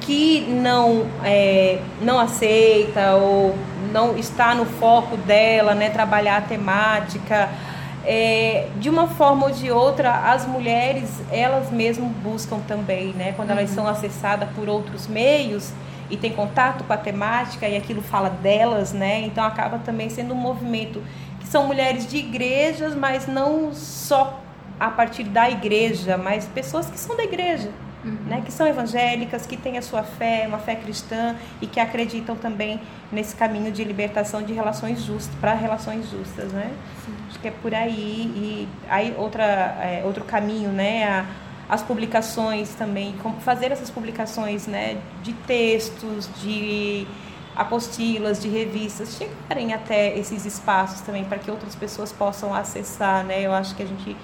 que 0.00 0.40
não, 0.40 1.06
é, 1.22 1.78
não 2.00 2.18
aceita 2.18 3.14
ou 3.14 3.54
não 3.92 4.16
está 4.16 4.54
no 4.54 4.64
foco 4.64 5.16
dela, 5.16 5.74
né, 5.74 5.90
trabalhar 5.90 6.38
a 6.38 6.40
temática, 6.40 7.48
é, 8.04 8.68
de 8.76 8.88
uma 8.88 9.06
forma 9.06 9.46
ou 9.46 9.52
de 9.52 9.70
outra, 9.70 10.32
as 10.32 10.46
mulheres, 10.46 11.20
elas 11.30 11.70
mesmas 11.70 12.10
buscam 12.22 12.58
também, 12.66 13.12
né, 13.12 13.32
quando 13.36 13.50
elas 13.50 13.70
uhum. 13.70 13.76
são 13.76 13.88
acessadas 13.88 14.48
por 14.54 14.68
outros 14.68 15.06
meios 15.06 15.72
e 16.08 16.16
tem 16.16 16.32
contato 16.32 16.82
com 16.84 16.92
a 16.92 16.96
temática 16.96 17.68
e 17.68 17.76
aquilo 17.76 18.02
fala 18.02 18.30
delas, 18.30 18.92
né, 18.92 19.20
então 19.22 19.44
acaba 19.44 19.78
também 19.78 20.08
sendo 20.08 20.34
um 20.34 20.38
movimento 20.38 21.02
que 21.38 21.46
são 21.46 21.66
mulheres 21.66 22.06
de 22.06 22.16
igrejas, 22.16 22.94
mas 22.94 23.26
não 23.26 23.72
só 23.72 24.40
a 24.78 24.90
partir 24.90 25.24
da 25.24 25.50
igreja, 25.50 26.16
mas 26.16 26.46
pessoas 26.46 26.88
que 26.88 26.98
são 26.98 27.16
da 27.16 27.24
igreja, 27.24 27.70
uhum. 28.04 28.16
né, 28.26 28.42
que 28.44 28.52
são 28.52 28.66
evangélicas, 28.66 29.46
que 29.46 29.56
têm 29.56 29.78
a 29.78 29.82
sua 29.82 30.02
fé, 30.02 30.44
uma 30.46 30.58
fé 30.58 30.74
cristã 30.74 31.36
e 31.60 31.66
que 31.66 31.80
acreditam 31.80 32.36
também 32.36 32.80
nesse 33.10 33.34
caminho 33.34 33.70
de 33.72 33.84
libertação 33.84 34.42
de 34.42 34.52
relações 34.52 35.02
justas, 35.02 35.34
para 35.40 35.54
relações 35.54 36.08
justas, 36.10 36.52
né? 36.52 36.70
Sim. 37.04 37.12
Acho 37.28 37.38
que 37.38 37.48
é 37.48 37.50
por 37.50 37.74
aí. 37.74 37.92
E 37.96 38.68
aí 38.88 39.14
outra, 39.16 39.44
é, 39.44 40.02
outro 40.04 40.24
caminho, 40.24 40.70
né? 40.70 41.04
A, 41.04 41.26
as 41.68 41.82
publicações 41.82 42.74
também, 42.74 43.14
fazer 43.42 43.70
essas 43.70 43.90
publicações, 43.90 44.66
né? 44.66 44.98
De 45.22 45.32
textos, 45.32 46.28
de 46.42 47.06
apostilas, 47.54 48.40
de 48.40 48.48
revistas, 48.48 49.16
chegarem 49.16 49.72
até 49.72 50.16
esses 50.18 50.44
espaços 50.44 51.00
também 51.02 51.24
para 51.24 51.38
que 51.38 51.50
outras 51.50 51.74
pessoas 51.74 52.12
possam 52.12 52.54
acessar, 52.54 53.24
né? 53.24 53.42
Eu 53.42 53.52
acho 53.52 53.74
que 53.74 53.82
a 53.82 53.86
gente 53.86 54.16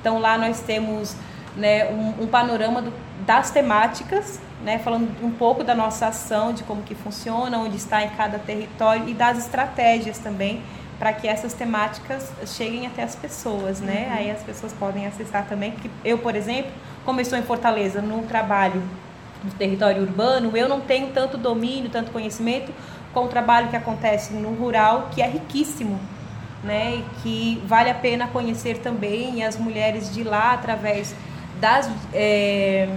Então 0.00 0.18
lá 0.18 0.38
nós 0.38 0.60
temos 0.60 1.14
né, 1.56 1.90
um, 1.90 2.22
um 2.22 2.26
panorama 2.26 2.80
do, 2.80 2.90
das 3.26 3.50
temáticas, 3.50 4.40
né, 4.62 4.78
falando 4.78 5.10
um 5.22 5.30
pouco 5.30 5.62
da 5.62 5.74
nossa 5.74 6.06
ação, 6.06 6.54
de 6.54 6.62
como 6.62 6.82
que 6.82 6.94
funciona, 6.94 7.58
onde 7.58 7.76
está 7.76 8.02
em 8.02 8.08
cada 8.10 8.38
território 8.38 9.06
e 9.08 9.14
das 9.14 9.38
estratégias 9.38 10.18
também 10.18 10.62
para 10.98 11.12
que 11.12 11.28
essas 11.28 11.54
temáticas 11.54 12.32
cheguem 12.46 12.86
até 12.86 13.02
as 13.02 13.14
pessoas, 13.14 13.80
né? 13.80 14.08
Uhum. 14.08 14.16
Aí 14.16 14.30
as 14.30 14.42
pessoas 14.42 14.72
podem 14.72 15.06
acessar 15.06 15.46
também. 15.46 15.72
Porque 15.72 15.88
eu, 16.04 16.18
por 16.18 16.34
exemplo, 16.34 16.72
como 17.04 17.20
estou 17.20 17.38
em 17.38 17.42
Fortaleza, 17.42 18.02
no 18.02 18.22
trabalho 18.22 18.82
no 19.42 19.52
território 19.52 20.02
urbano, 20.02 20.56
eu 20.56 20.68
não 20.68 20.80
tenho 20.80 21.12
tanto 21.12 21.36
domínio, 21.36 21.88
tanto 21.90 22.10
conhecimento 22.10 22.72
com 23.12 23.24
o 23.24 23.28
trabalho 23.28 23.68
que 23.68 23.76
acontece 23.76 24.32
no 24.32 24.52
rural, 24.54 25.08
que 25.12 25.22
é 25.22 25.28
riquíssimo, 25.28 25.98
né? 26.62 26.96
E 26.96 27.04
que 27.22 27.62
vale 27.66 27.90
a 27.90 27.94
pena 27.94 28.26
conhecer 28.26 28.78
também 28.78 29.44
as 29.44 29.56
mulheres 29.56 30.12
de 30.12 30.24
lá, 30.24 30.52
através 30.52 31.14
das 31.60 31.90
é, 32.12 32.88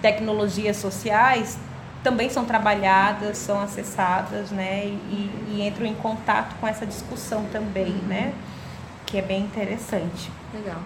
tecnologias 0.00 0.76
sociais, 0.76 1.58
também 2.04 2.28
são 2.28 2.44
trabalhadas, 2.44 3.38
são 3.38 3.58
acessadas, 3.60 4.50
né? 4.50 4.84
E, 4.84 5.30
e 5.48 5.66
entram 5.66 5.86
em 5.86 5.94
contato 5.94 6.54
com 6.60 6.68
essa 6.68 6.84
discussão 6.84 7.46
também, 7.46 7.92
uhum. 7.92 8.06
né? 8.06 8.34
Que 9.06 9.16
é 9.16 9.22
bem 9.22 9.40
interessante. 9.42 10.30
Legal. 10.52 10.80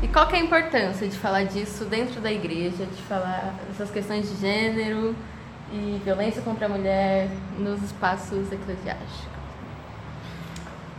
E 0.00 0.08
qual 0.08 0.28
que 0.28 0.36
é 0.36 0.38
a 0.38 0.42
importância 0.42 1.08
de 1.08 1.18
falar 1.18 1.44
disso 1.44 1.84
dentro 1.84 2.20
da 2.20 2.30
igreja, 2.30 2.86
de 2.86 3.02
falar 3.02 3.52
essas 3.68 3.90
questões 3.90 4.30
de 4.30 4.36
gênero 4.36 5.16
e 5.72 6.00
violência 6.04 6.40
contra 6.40 6.66
a 6.66 6.68
mulher 6.68 7.28
nos 7.58 7.82
espaços 7.82 8.52
eclesiásticos? 8.52 9.34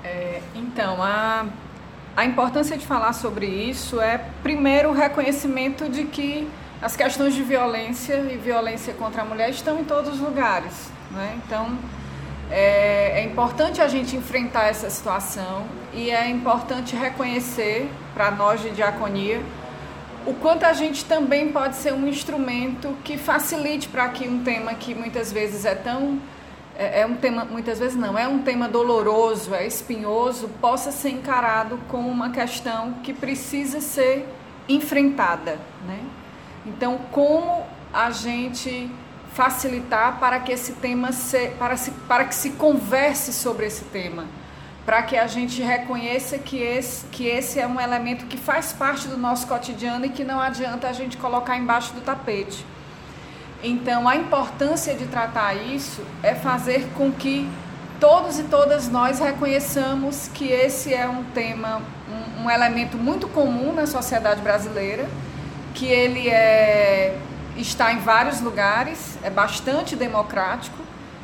É, 0.04 0.42
então, 0.54 1.02
a 1.02 1.48
a 2.16 2.26
importância 2.26 2.78
de 2.78 2.86
falar 2.86 3.14
sobre 3.14 3.46
isso 3.46 4.00
é, 4.00 4.20
primeiro, 4.42 4.90
o 4.90 4.94
reconhecimento 4.94 5.90
de 5.90 6.06
que 6.06 6.48
as 6.82 6.96
questões 6.96 7.34
de 7.34 7.44
violência 7.44 8.16
e 8.32 8.38
violência 8.38 8.94
contra 8.94 9.22
a 9.22 9.26
mulher 9.26 9.50
estão 9.50 9.80
em 9.80 9.84
todos 9.84 10.14
os 10.16 10.20
lugares. 10.20 10.90
Né? 11.12 11.38
Então, 11.46 11.78
é, 12.50 13.22
é 13.22 13.24
importante 13.24 13.82
a 13.82 13.88
gente 13.88 14.16
enfrentar 14.16 14.68
essa 14.68 14.90
situação 14.90 15.66
e 15.94 16.10
é 16.10 16.30
importante 16.30 16.96
reconhecer, 16.96 17.90
para 18.14 18.32
nós 18.32 18.62
de 18.62 18.70
diaconia, 18.70 19.42
o 20.26 20.34
quanto 20.34 20.66
a 20.66 20.74
gente 20.74 21.06
também 21.06 21.52
pode 21.52 21.76
ser 21.76 21.94
um 21.94 22.08
instrumento 22.08 22.96
que 23.04 23.18
facilite 23.18 23.88
para 23.88 24.08
que 24.10 24.28
um 24.28 24.44
tema 24.44 24.74
que 24.74 24.96
muitas 24.96 25.32
vezes 25.32 25.66
é 25.66 25.76
tão 25.76 26.20
é, 26.78 27.02
é 27.02 27.06
um 27.06 27.16
tema, 27.16 27.46
muitas 27.46 27.80
vezes 27.80 27.98
não, 27.98 28.18
é 28.18 28.28
um 28.28 28.40
tema 28.40 28.68
doloroso, 28.68 29.54
é 29.54 29.66
espinhoso, 29.66 30.50
possa 30.62 30.92
ser 30.92 31.10
encarado 31.10 31.80
como 31.88 32.10
uma 32.10 32.30
questão 32.30 32.94
que 33.04 33.14
precisa 33.14 33.82
ser 33.82 34.28
enfrentada. 34.68 35.60
Né? 35.88 36.00
Então, 36.66 37.00
como 37.12 37.66
a 37.94 38.12
gente 38.12 38.90
facilitar 39.34 40.20
para 40.20 40.40
que 40.40 40.52
esse 40.52 40.74
tema 40.74 41.12
se, 41.12 41.50
para, 41.60 41.76
se, 41.76 41.92
para 41.92 42.26
que 42.26 42.36
se 42.36 42.52
converse 42.52 43.34
sobre 43.34 43.66
esse 43.66 43.86
tema, 43.86 44.26
para 44.86 45.02
que 45.02 45.18
a 45.18 45.28
gente 45.28 45.62
reconheça 45.62 46.38
que 46.38 46.58
esse, 46.58 47.06
que 47.08 47.28
esse 47.28 47.60
é 47.60 47.68
um 47.68 47.80
elemento 47.82 48.26
que 48.28 48.38
faz 48.38 48.72
parte 48.72 49.08
do 49.08 49.18
nosso 49.18 49.48
cotidiano 49.48 50.06
e 50.06 50.10
que 50.10 50.24
não 50.24 50.40
adianta 50.40 50.88
a 50.88 50.94
gente 50.94 51.18
colocar 51.18 51.58
embaixo 51.58 51.94
do 51.94 52.02
tapete. 52.02 52.66
Então, 53.68 54.08
a 54.08 54.16
importância 54.16 54.94
de 54.94 55.08
tratar 55.08 55.56
isso 55.56 56.04
é 56.22 56.36
fazer 56.36 56.88
com 56.96 57.12
que 57.12 57.50
todos 58.00 58.38
e 58.38 58.44
todas 58.44 58.88
nós 58.90 59.20
reconheçamos 59.20 60.30
que 60.34 60.48
esse 60.50 60.94
é 60.94 61.08
um 61.08 61.24
tema, 61.24 61.82
um, 62.08 62.44
um 62.44 62.52
elemento 62.52 62.96
muito 62.96 63.28
comum 63.28 63.74
na 63.74 63.88
sociedade 63.88 64.42
brasileira, 64.42 65.10
que 65.74 65.88
ele 65.88 66.30
é, 66.30 67.18
está 67.58 67.92
em 67.92 67.98
vários 67.98 68.40
lugares, 68.40 69.18
é 69.24 69.30
bastante 69.32 69.96
democrático 69.96 70.78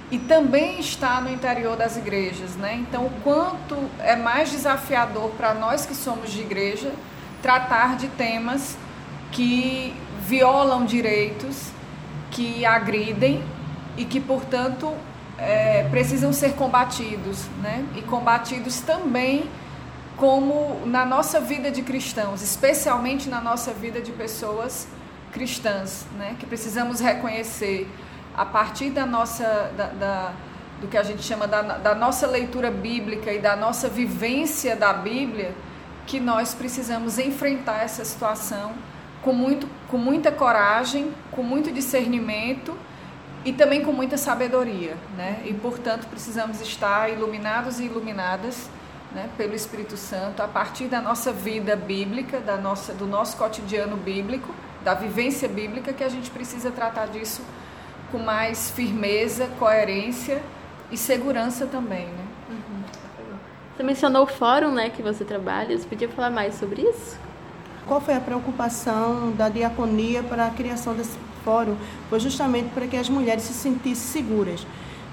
e 0.10 0.18
também 0.18 0.80
está 0.80 1.22
no 1.22 1.32
interior 1.32 1.78
das 1.78 1.96
igrejas, 1.96 2.56
né? 2.56 2.76
Então, 2.76 3.06
o 3.06 3.12
quanto 3.24 3.78
é 4.00 4.16
mais 4.16 4.52
desafiador 4.52 5.30
para 5.38 5.54
nós 5.54 5.86
que 5.86 5.94
somos 5.94 6.32
de 6.32 6.42
igreja 6.42 6.92
tratar 7.42 7.96
de 7.98 8.08
temas 8.10 8.76
que 9.32 9.96
violam 10.28 10.86
direitos, 10.86 11.72
que 12.32 12.66
agridem 12.66 13.44
e 13.98 14.06
que, 14.06 14.20
portanto, 14.20 14.94
é, 15.38 15.88
precisam 15.90 16.32
ser 16.32 16.54
combatidos, 16.54 17.46
né? 17.62 17.86
E 17.96 18.02
combatidos 18.02 18.80
também 18.82 19.50
como 20.18 20.86
na 20.86 21.06
nossa 21.06 21.40
vida 21.40 21.72
de 21.72 21.82
cristãos, 21.82 22.42
especialmente 22.42 23.28
na 23.28 23.42
nossa 23.42 23.74
vida 23.74 24.02
de 24.02 24.12
pessoas 24.12 24.88
cristãs, 25.32 26.06
né? 26.18 26.36
Que 26.40 26.46
precisamos 26.46 27.00
reconhecer 27.00 27.90
a 28.36 28.46
partir 28.46 28.92
da 28.92 29.06
nossa, 29.06 29.72
da, 29.76 29.88
da, 29.88 30.34
do 30.80 30.88
que 30.88 30.98
a 30.98 31.04
gente 31.04 31.24
chama 31.24 31.48
da, 31.48 31.62
da 31.62 31.96
nossa 31.96 32.28
leitura 32.28 32.72
bíblica 32.72 33.32
e 33.34 33.40
da 33.40 33.56
nossa 33.56 33.90
vivência 33.90 34.76
da 34.76 34.94
Bíblia, 34.94 35.54
que 36.06 36.20
nós 36.20 36.54
precisamos 36.54 37.18
enfrentar 37.18 37.84
essa 37.84 38.06
situação 38.06 38.74
com, 39.22 39.34
muito, 39.34 39.68
com 39.88 39.98
muita 39.98 40.32
coragem, 40.32 41.14
com 41.32 41.44
muito 41.44 41.72
discernimento 41.72 42.76
e 43.44 43.54
também 43.54 43.84
com 43.84 43.92
muita 43.92 44.18
sabedoria, 44.18 44.96
né? 45.18 45.42
E 45.46 45.54
portanto 45.54 46.08
precisamos 46.08 46.62
estar 46.62 47.10
iluminados 47.10 47.80
e 47.80 47.86
iluminadas, 47.86 48.70
né, 49.12 49.30
pelo 49.36 49.54
Espírito 49.54 49.98
Santo 49.98 50.42
a 50.42 50.48
partir 50.48 50.86
da 50.86 51.02
nossa 51.02 51.34
vida 51.34 51.76
bíblica, 51.76 52.40
da 52.40 52.56
nossa, 52.56 52.94
do 52.94 53.06
nosso 53.06 53.36
cotidiano 53.36 53.98
bíblico, 53.98 54.54
da 54.84 54.94
vivência 54.94 55.50
bíblica 55.50 55.92
que 55.92 56.04
a 56.04 56.10
gente 56.10 56.30
precisa 56.32 56.72
tratar 56.72 57.08
disso 57.08 57.44
com 58.10 58.20
mais 58.20 58.72
firmeza, 58.72 59.48
coerência 59.60 60.42
e 60.90 60.98
segurança 60.98 61.66
também, 61.66 62.06
né? 62.06 62.26
Uhum. 62.50 62.84
Você 63.76 63.84
mencionou 63.84 64.24
o 64.24 64.28
fórum, 64.28 64.72
né, 64.72 64.90
que 64.90 65.02
você 65.02 65.26
trabalha. 65.26 65.78
Você 65.78 65.88
podia 65.88 66.10
falar 66.10 66.30
mais 66.30 66.56
sobre 66.56 66.82
isso? 66.82 67.18
Qual 67.88 68.00
foi 68.00 68.14
a 68.14 68.20
preocupação 68.20 69.32
da 69.32 69.50
diaconia 69.50 70.24
para 70.24 70.48
a 70.48 70.50
criação 70.50 70.94
desse 70.94 71.18
fórum? 71.44 71.76
Foi 72.10 72.20
justamente 72.20 72.70
para 72.74 72.88
que 72.88 72.96
as 72.96 73.10
mulheres 73.10 73.44
se 73.44 73.54
sentissem 73.54 74.24
seguras. 74.24 74.66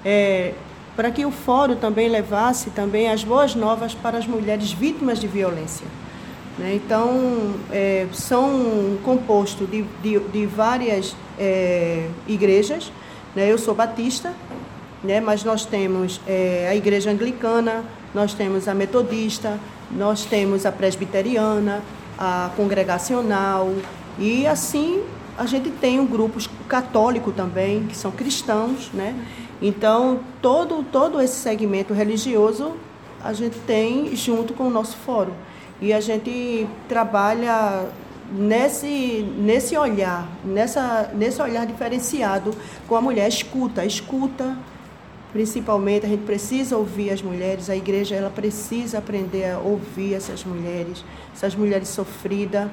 É, 0.05 0.53
para 0.95 1.11
que 1.11 1.25
o 1.25 1.31
fórum 1.31 1.75
também 1.75 2.09
levasse 2.09 2.69
também 2.71 3.09
as 3.09 3.23
boas 3.23 3.55
novas 3.55 3.93
para 3.93 4.17
as 4.17 4.27
mulheres 4.27 4.71
vítimas 4.71 5.19
de 5.19 5.27
violência. 5.27 5.87
Né? 6.57 6.75
Então, 6.75 7.55
é, 7.71 8.05
são 8.11 8.97
compostos 9.03 9.69
de, 9.69 9.83
de, 10.03 10.19
de 10.19 10.45
várias 10.45 11.15
é, 11.39 12.05
igrejas. 12.27 12.91
Né? 13.33 13.49
Eu 13.49 13.57
sou 13.57 13.73
batista, 13.73 14.33
né? 15.01 15.21
mas 15.21 15.43
nós 15.43 15.65
temos 15.65 16.19
é, 16.27 16.67
a 16.69 16.75
igreja 16.75 17.09
anglicana, 17.09 17.83
nós 18.13 18.33
temos 18.33 18.67
a 18.67 18.73
metodista, 18.73 19.57
nós 19.89 20.25
temos 20.25 20.65
a 20.65 20.71
presbiteriana, 20.71 21.81
a 22.19 22.51
congregacional 22.57 23.73
e 24.19 24.45
assim 24.45 25.01
a 25.37 25.45
gente 25.45 25.71
tem 25.71 26.01
um 26.01 26.05
grupo 26.05 26.37
católico 26.67 27.31
também, 27.31 27.85
que 27.85 27.95
são 27.95 28.11
cristãos, 28.11 28.91
né? 28.93 29.15
Então, 29.61 30.19
todo, 30.41 30.83
todo 30.83 31.21
esse 31.21 31.35
segmento 31.35 31.93
religioso 31.93 32.73
a 33.23 33.31
gente 33.31 33.57
tem 33.59 34.13
junto 34.17 34.53
com 34.53 34.67
o 34.67 34.69
nosso 34.69 34.97
fórum. 34.97 35.31
E 35.81 35.93
a 35.93 36.01
gente 36.01 36.67
trabalha 36.89 37.85
nesse, 38.31 39.25
nesse 39.37 39.77
olhar, 39.77 40.27
nessa, 40.43 41.09
nesse 41.13 41.41
olhar 41.41 41.65
diferenciado 41.65 42.53
com 42.85 42.97
a 42.97 43.01
mulher, 43.01 43.29
escuta, 43.29 43.85
escuta, 43.85 44.57
principalmente 45.31 46.05
a 46.05 46.09
gente 46.09 46.23
precisa 46.23 46.77
ouvir 46.77 47.11
as 47.11 47.21
mulheres, 47.21 47.69
a 47.69 47.75
igreja 47.75 48.15
ela 48.15 48.29
precisa 48.29 48.97
aprender 48.97 49.51
a 49.51 49.59
ouvir 49.59 50.13
essas 50.13 50.43
mulheres, 50.43 51.03
essas 51.33 51.55
mulheres 51.55 51.89
sofridas, 51.89 52.69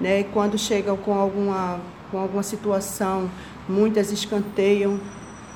né? 0.00 0.24
Quando 0.24 0.58
chegam 0.58 0.96
com 0.96 1.14
alguma, 1.14 1.80
com 2.10 2.18
alguma 2.18 2.42
situação, 2.42 3.30
muitas 3.68 4.12
escanteiam 4.12 4.98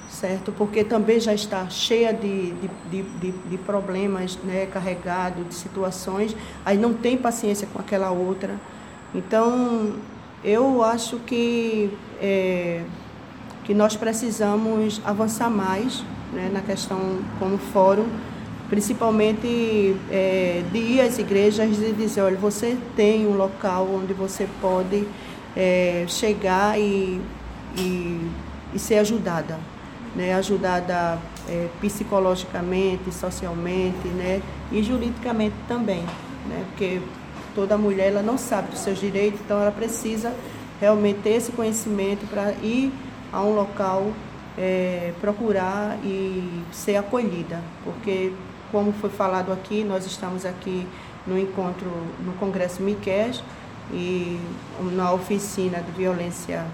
certo? 0.09 0.53
Porque 0.53 0.83
também 0.83 1.21
já 1.21 1.35
está 1.35 1.69
cheia 1.69 2.13
de, 2.13 2.53
de, 2.53 3.03
de, 3.03 3.33
de, 3.33 3.59
problemas, 3.59 4.39
né? 4.43 4.67
carregado 4.67 5.45
de 5.45 5.55
situações, 5.55 6.35
aí 6.65 6.79
não 6.79 6.95
tem 6.95 7.17
paciência 7.17 7.69
com 7.73 7.79
aquela 7.79 8.11
outra. 8.11 8.59
Então, 9.15 9.95
eu 10.43 10.83
acho 10.83 11.19
que, 11.21 11.91
é, 12.21 12.83
que 13.65 13.75
nós 13.75 13.97
precisamos 13.97 15.01
avançar 15.05 15.51
mais 15.51 16.03
né? 16.33 16.51
na 16.53 16.61
questão 16.61 17.19
como 17.39 17.59
fórum, 17.59 18.07
principalmente 18.69 19.97
é, 20.11 20.63
de 20.73 20.79
ir 20.79 21.01
às 21.01 21.19
igrejas 21.19 21.79
e 21.79 21.93
dizer, 21.93 22.23
olha, 22.23 22.37
você 22.37 22.77
tem 22.95 23.27
um 23.27 23.37
local 23.37 23.89
onde 23.91 24.13
você 24.13 24.47
pode 24.61 25.07
é, 25.57 26.05
chegar 26.07 26.79
e, 26.79 27.21
e, 27.77 28.31
e 28.75 28.79
ser 28.79 28.99
ajudada 28.99 29.59
né, 30.15 30.35
ajudada 30.35 31.19
é, 31.49 31.69
psicologicamente, 31.81 33.13
socialmente 33.13 34.09
né, 34.09 34.43
e 34.73 34.83
juridicamente 34.83 35.55
também, 35.67 36.03
né, 36.47 36.65
porque 36.71 37.01
toda 37.55 37.77
mulher 37.77 38.09
ela 38.09 38.23
não 38.23 38.39
sabe 38.39 38.71
dos 38.71 38.81
seus 38.81 38.99
direitos, 38.99 39.41
então 39.41 39.61
ela 39.61 39.71
precisa 39.71 40.35
realmente 40.81 41.21
ter 41.21 41.31
esse 41.31 41.53
conhecimento 41.53 42.27
para 42.29 42.53
ir 42.63 42.93
a 43.33 43.43
um 43.43 43.55
local 43.55 44.13
é, 44.59 45.13
procurar 45.21 45.97
e 46.05 46.63
ser 46.73 46.97
acolhida, 46.97 47.63
porque 47.85 48.33
como 48.73 48.93
foi 48.93 49.09
falado 49.09 49.53
aqui, 49.53 49.85
nós 49.85 50.05
estamos 50.05 50.45
aqui 50.45 50.87
no 51.27 51.39
encontro 51.39 51.89
no 52.25 52.33
Congresso 52.35 52.83
Miquel 52.83 53.31
e 53.93 54.39
na 54.93 55.13
oficina 55.13 55.81
de 55.81 55.93
violência 55.93 56.67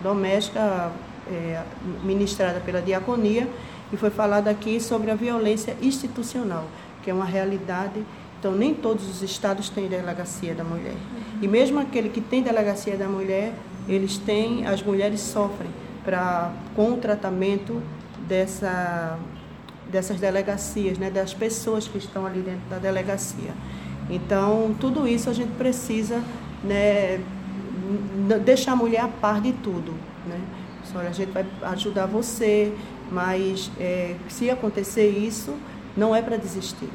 doméstica 0.00 0.92
é, 1.30 1.62
ministrada 2.02 2.60
pela 2.60 2.80
diaconia 2.80 3.48
e 3.92 3.96
foi 3.96 4.10
falado 4.10 4.48
aqui 4.48 4.80
sobre 4.80 5.10
a 5.10 5.14
violência 5.14 5.76
institucional, 5.82 6.64
que 7.02 7.10
é 7.10 7.14
uma 7.14 7.24
realidade. 7.24 8.02
Então, 8.38 8.52
nem 8.52 8.74
todos 8.74 9.08
os 9.08 9.22
estados 9.22 9.68
têm 9.70 9.88
delegacia 9.88 10.54
da 10.54 10.64
mulher. 10.64 10.94
E 11.40 11.48
mesmo 11.48 11.78
aquele 11.80 12.10
que 12.10 12.20
tem 12.20 12.42
delegacia 12.42 12.96
da 12.96 13.08
mulher, 13.08 13.54
eles 13.88 14.18
têm, 14.18 14.66
as 14.66 14.82
mulheres 14.82 15.20
sofrem 15.20 15.70
para 16.04 16.52
com 16.74 16.92
o 16.92 16.96
tratamento 16.96 17.82
dessa, 18.28 19.18
dessas 19.90 20.20
delegacias, 20.20 20.98
né, 20.98 21.10
das 21.10 21.32
pessoas 21.34 21.88
que 21.88 21.98
estão 21.98 22.26
ali 22.26 22.40
dentro 22.40 22.68
da 22.68 22.78
delegacia. 22.78 23.52
Então, 24.10 24.74
tudo 24.78 25.08
isso 25.08 25.30
a 25.30 25.32
gente 25.32 25.52
precisa 25.52 26.22
né, 26.62 27.20
deixar 28.44 28.72
a 28.72 28.76
mulher 28.76 29.00
a 29.00 29.08
par 29.08 29.40
de 29.40 29.52
tudo. 29.52 29.94
Né? 30.26 30.40
olha, 30.94 31.08
a 31.08 31.12
gente 31.12 31.32
vai 31.32 31.44
ajudar 31.62 32.06
você, 32.06 32.72
mas 33.10 33.70
é, 33.80 34.14
se 34.28 34.50
acontecer 34.50 35.08
isso, 35.08 35.54
não 35.96 36.14
é 36.14 36.22
para 36.22 36.36
desistir. 36.36 36.88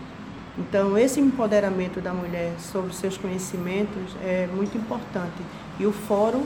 Então, 0.57 0.97
esse 0.97 1.19
empoderamento 1.19 2.01
da 2.01 2.13
mulher 2.13 2.53
sobre 2.59 2.93
seus 2.93 3.17
conhecimentos 3.17 4.15
é 4.23 4.47
muito 4.53 4.77
importante. 4.77 5.41
E 5.79 5.85
o 5.85 5.91
fórum, 5.91 6.43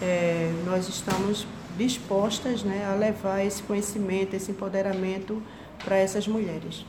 é, 0.00 0.52
nós 0.66 0.88
estamos 0.88 1.46
dispostas 1.76 2.62
né, 2.62 2.86
a 2.90 2.94
levar 2.94 3.44
esse 3.44 3.62
conhecimento, 3.62 4.34
esse 4.34 4.50
empoderamento 4.50 5.42
para 5.84 5.96
essas 5.96 6.26
mulheres. 6.26 6.84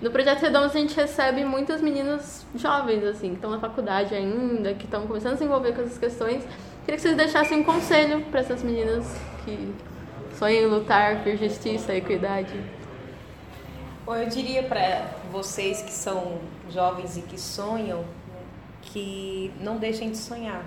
No 0.00 0.12
Projeto 0.12 0.42
Redomas 0.42 0.76
a 0.76 0.78
gente 0.78 0.94
recebe 0.94 1.44
muitas 1.44 1.82
meninas 1.82 2.46
jovens, 2.54 3.04
assim, 3.04 3.30
que 3.30 3.34
estão 3.34 3.50
na 3.50 3.58
faculdade 3.58 4.14
ainda, 4.14 4.72
que 4.74 4.84
estão 4.84 5.06
começando 5.08 5.32
a 5.32 5.36
se 5.36 5.44
envolver 5.44 5.72
com 5.72 5.82
essas 5.82 5.98
questões. 5.98 6.44
Queria 6.84 6.96
que 6.96 7.00
vocês 7.00 7.16
deixassem 7.16 7.58
um 7.58 7.64
conselho 7.64 8.24
para 8.30 8.40
essas 8.40 8.62
meninas 8.62 9.04
que 9.44 9.74
sonham 10.38 10.62
em 10.62 10.66
lutar 10.66 11.24
por 11.24 11.36
justiça 11.36 11.92
e 11.92 11.98
equidade. 11.98 12.77
Bom, 14.08 14.16
eu 14.16 14.26
diria 14.26 14.62
para 14.62 15.06
vocês 15.30 15.82
que 15.82 15.90
são 15.90 16.38
jovens 16.70 17.18
e 17.18 17.20
que 17.20 17.38
sonham 17.38 18.06
que 18.80 19.52
não 19.60 19.76
deixem 19.76 20.10
de 20.10 20.16
sonhar, 20.16 20.64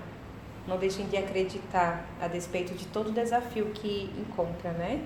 não 0.64 0.76
deixem 0.76 1.06
de 1.06 1.16
acreditar 1.16 2.06
a 2.20 2.28
despeito 2.28 2.72
de 2.72 2.86
todo 2.86 3.10
desafio 3.10 3.72
que 3.74 4.08
encontra, 4.16 4.70
né? 4.70 5.04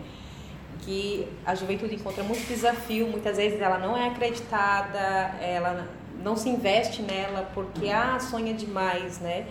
que 0.80 1.26
a 1.46 1.54
juventude 1.54 1.94
encontra 1.94 2.22
muito 2.22 2.46
desafio, 2.46 3.08
muitas 3.08 3.38
vezes 3.38 3.58
ela 3.58 3.78
não 3.78 3.96
é 3.96 4.08
acreditada, 4.08 4.98
ela 5.40 5.88
não 6.22 6.36
se 6.36 6.50
investe 6.50 7.00
nela 7.00 7.50
porque 7.54 7.88
ah, 7.88 8.20
sonha 8.20 8.52
demais, 8.52 9.18
né? 9.18 9.46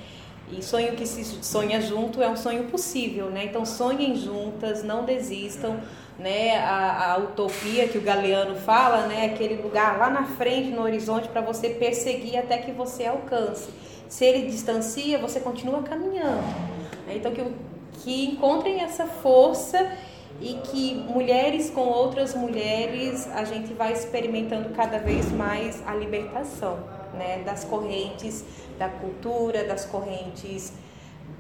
E 0.51 0.63
sonho 0.63 0.95
que 0.95 1.07
se 1.07 1.23
sonha 1.43 1.81
junto 1.81 2.21
é 2.21 2.29
um 2.29 2.37
sonho 2.37 2.65
possível, 2.65 3.29
né? 3.29 3.45
Então 3.45 3.65
sonhem 3.65 4.15
juntas, 4.15 4.83
não 4.83 5.03
desistam, 5.03 5.79
né? 6.19 6.57
A, 6.59 7.13
a 7.13 7.17
utopia 7.17 7.87
que 7.87 7.97
o 7.97 8.01
Galeano 8.01 8.55
fala, 8.55 9.07
né? 9.07 9.25
Aquele 9.25 9.61
lugar 9.61 9.97
lá 9.97 10.09
na 10.09 10.25
frente, 10.25 10.69
no 10.69 10.83
horizonte, 10.83 11.27
para 11.29 11.41
você 11.41 11.69
perseguir 11.69 12.37
até 12.37 12.59
que 12.59 12.71
você 12.71 13.05
alcance. 13.05 13.69
Se 14.07 14.23
ele 14.23 14.47
distancia, 14.47 15.17
você 15.17 15.39
continua 15.39 15.81
caminhando. 15.81 16.43
Então 17.09 17.31
que, 17.31 17.43
que 18.03 18.25
encontrem 18.25 18.81
essa 18.81 19.07
força 19.07 19.91
e 20.41 20.55
que 20.55 20.95
mulheres 20.95 21.69
com 21.69 21.81
outras 21.81 22.35
mulheres 22.35 23.27
a 23.27 23.45
gente 23.45 23.73
vai 23.73 23.93
experimentando 23.93 24.69
cada 24.69 24.99
vez 24.99 25.31
mais 25.31 25.81
a 25.87 25.95
libertação, 25.95 26.77
né? 27.13 27.41
Das 27.43 27.63
correntes 27.63 28.43
da 28.77 28.89
cultura, 28.89 29.63
das 29.63 29.85
correntes 29.85 30.73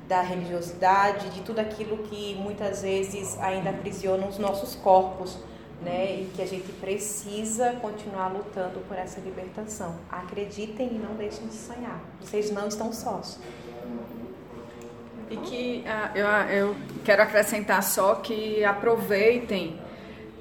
da 0.07 0.21
religiosidade, 0.21 1.29
de 1.29 1.41
tudo 1.41 1.59
aquilo 1.59 1.97
que 1.97 2.35
muitas 2.35 2.83
vezes 2.83 3.37
ainda 3.39 3.71
aprisiona 3.71 4.27
os 4.27 4.37
nossos 4.37 4.75
corpos, 4.75 5.37
né? 5.81 6.21
E 6.21 6.31
que 6.35 6.41
a 6.41 6.47
gente 6.47 6.71
precisa 6.73 7.73
continuar 7.81 8.31
lutando 8.31 8.79
por 8.87 8.97
essa 8.97 9.19
libertação. 9.19 9.95
Acreditem 10.09 10.95
e 10.95 10.99
não 10.99 11.15
deixem 11.15 11.47
de 11.47 11.55
sonhar. 11.55 11.99
Vocês 12.21 12.51
não 12.51 12.67
estão 12.67 12.93
sós. 12.93 13.39
E 15.29 15.37
que 15.37 15.83
ah, 15.87 16.11
eu, 16.13 16.27
eu 16.55 16.75
quero 17.03 17.23
acrescentar 17.23 17.81
só 17.81 18.15
que 18.15 18.63
aproveitem 18.63 19.79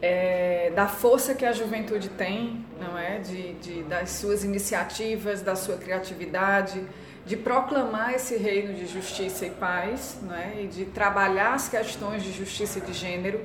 é, 0.03 0.70
da 0.75 0.87
força 0.87 1.35
que 1.35 1.47
a 1.47 1.53
juventude 1.53 2.11
tem, 2.11 2.62
não 2.79 2.99
é, 2.99 3.18
de, 3.18 3.55
de, 3.55 3.83
das 3.85 4.11
suas 4.11 4.44
iniciativas, 4.44 5.40
da 5.40 5.57
sua 5.57 5.79
criatividade, 5.79 6.85
de 7.25 7.37
proclamar 7.37 8.12
esse 8.12 8.37
reino 8.37 8.75
de 8.75 8.87
justiça 8.87 9.47
e 9.47 9.51
paz, 9.51 10.18
não 10.23 10.35
é, 10.35 10.62
e 10.62 10.66
de 10.66 10.85
trabalhar 10.85 11.55
as 11.55 11.70
questões 11.70 12.23
de 12.23 12.33
justiça 12.33 12.81
de 12.81 12.92
gênero, 12.92 13.40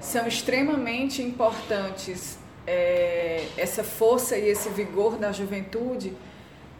são 0.00 0.26
extremamente 0.26 1.22
importantes. 1.22 2.38
É, 2.66 3.46
essa 3.56 3.84
força 3.84 4.36
e 4.36 4.48
esse 4.48 4.70
vigor 4.70 5.16
da 5.16 5.30
juventude, 5.30 6.14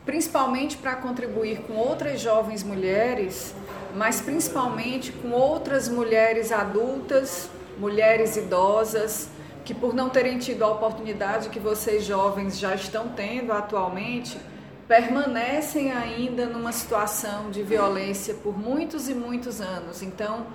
principalmente 0.05 0.77
para 0.77 0.97
contribuir 0.97 1.63
com 1.63 1.75
outras 1.75 2.21
jovens 2.21 2.63
mulheres, 2.63 3.55
mas 3.95 4.21
principalmente 4.21 5.13
com 5.13 5.31
outras 5.31 5.89
mulheres 5.89 6.53
adultas 6.53 7.49
mulheres 7.79 8.37
idosas 8.37 9.29
que 9.65 9.75
por 9.75 9.95
não 9.95 10.11
terem 10.11 10.39
tido 10.39 10.63
a 10.63 10.69
oportunidade 10.69 11.49
que 11.49 11.59
vocês 11.59 12.05
jovens 12.05 12.59
já 12.59 12.75
estão 12.75 13.09
tendo 13.09 13.53
atualmente, 13.53 14.39
permanecem 14.87 15.91
ainda 15.91 16.45
numa 16.47 16.71
situação 16.71 17.51
de 17.51 17.63
violência 17.63 18.35
por 18.35 18.57
muitos 18.57 19.09
e 19.09 19.15
muitos 19.15 19.63
anos. 19.63 20.03
Então, 20.03 20.47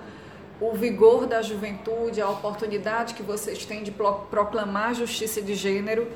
o 0.60 0.72
vigor 0.74 1.26
da 1.26 1.42
juventude, 1.42 2.20
a 2.20 2.28
oportunidade 2.28 3.14
que 3.14 3.22
vocês 3.22 3.64
têm 3.64 3.82
de 3.82 3.90
proclamar 3.90 4.94
justiça 4.94 5.42
de 5.42 5.56
gênero, 5.56 6.06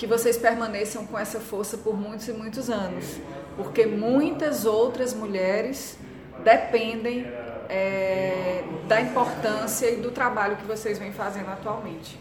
que 0.00 0.06
vocês 0.06 0.38
permaneçam 0.38 1.04
com 1.04 1.18
essa 1.18 1.38
força 1.38 1.76
por 1.76 1.94
muitos 1.94 2.26
e 2.26 2.32
muitos 2.32 2.70
anos, 2.70 3.20
porque 3.54 3.84
muitas 3.84 4.64
outras 4.64 5.12
mulheres 5.12 5.98
dependem 6.42 7.26
é, 7.68 8.64
da 8.88 8.98
importância 9.02 9.90
e 9.90 9.96
do 9.96 10.10
trabalho 10.10 10.56
que 10.56 10.64
vocês 10.64 10.98
vêm 10.98 11.12
fazendo 11.12 11.50
atualmente. 11.50 12.18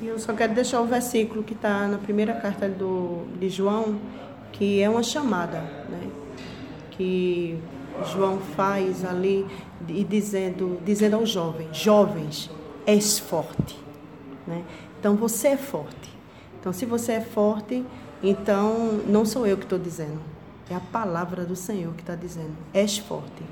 Eu 0.00 0.18
só 0.18 0.32
quero 0.32 0.54
deixar 0.54 0.80
o 0.80 0.86
versículo 0.86 1.42
que 1.42 1.52
está 1.52 1.86
na 1.86 1.98
primeira 1.98 2.32
carta 2.32 2.66
do, 2.70 3.26
de 3.38 3.50
João, 3.50 4.00
que 4.50 4.80
é 4.80 4.88
uma 4.88 5.02
chamada, 5.02 5.60
né? 5.90 6.10
que 6.92 7.58
João 8.10 8.38
faz 8.56 9.04
ali 9.04 9.46
e 9.86 10.02
dizendo, 10.04 10.80
dizendo 10.82 11.16
aos 11.16 11.28
jovens, 11.28 11.76
jovens, 11.76 12.50
és 12.86 13.18
forte. 13.18 13.78
Né? 14.46 14.64
Então 15.02 15.16
você 15.16 15.48
é 15.48 15.56
forte. 15.56 16.16
Então 16.60 16.72
se 16.72 16.86
você 16.86 17.14
é 17.14 17.20
forte, 17.20 17.84
então 18.22 19.00
não 19.04 19.24
sou 19.24 19.44
eu 19.44 19.56
que 19.56 19.64
estou 19.64 19.76
dizendo, 19.76 20.20
é 20.70 20.76
a 20.76 20.80
palavra 20.80 21.44
do 21.44 21.56
Senhor 21.56 21.92
que 21.94 22.02
está 22.02 22.14
dizendo: 22.14 22.54
és 22.72 22.98
forte. 22.98 23.42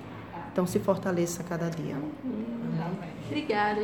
Então 0.53 0.65
se 0.65 0.79
fortaleça 0.79 1.43
cada 1.43 1.69
dia. 1.69 1.97
Obrigada. 3.27 3.81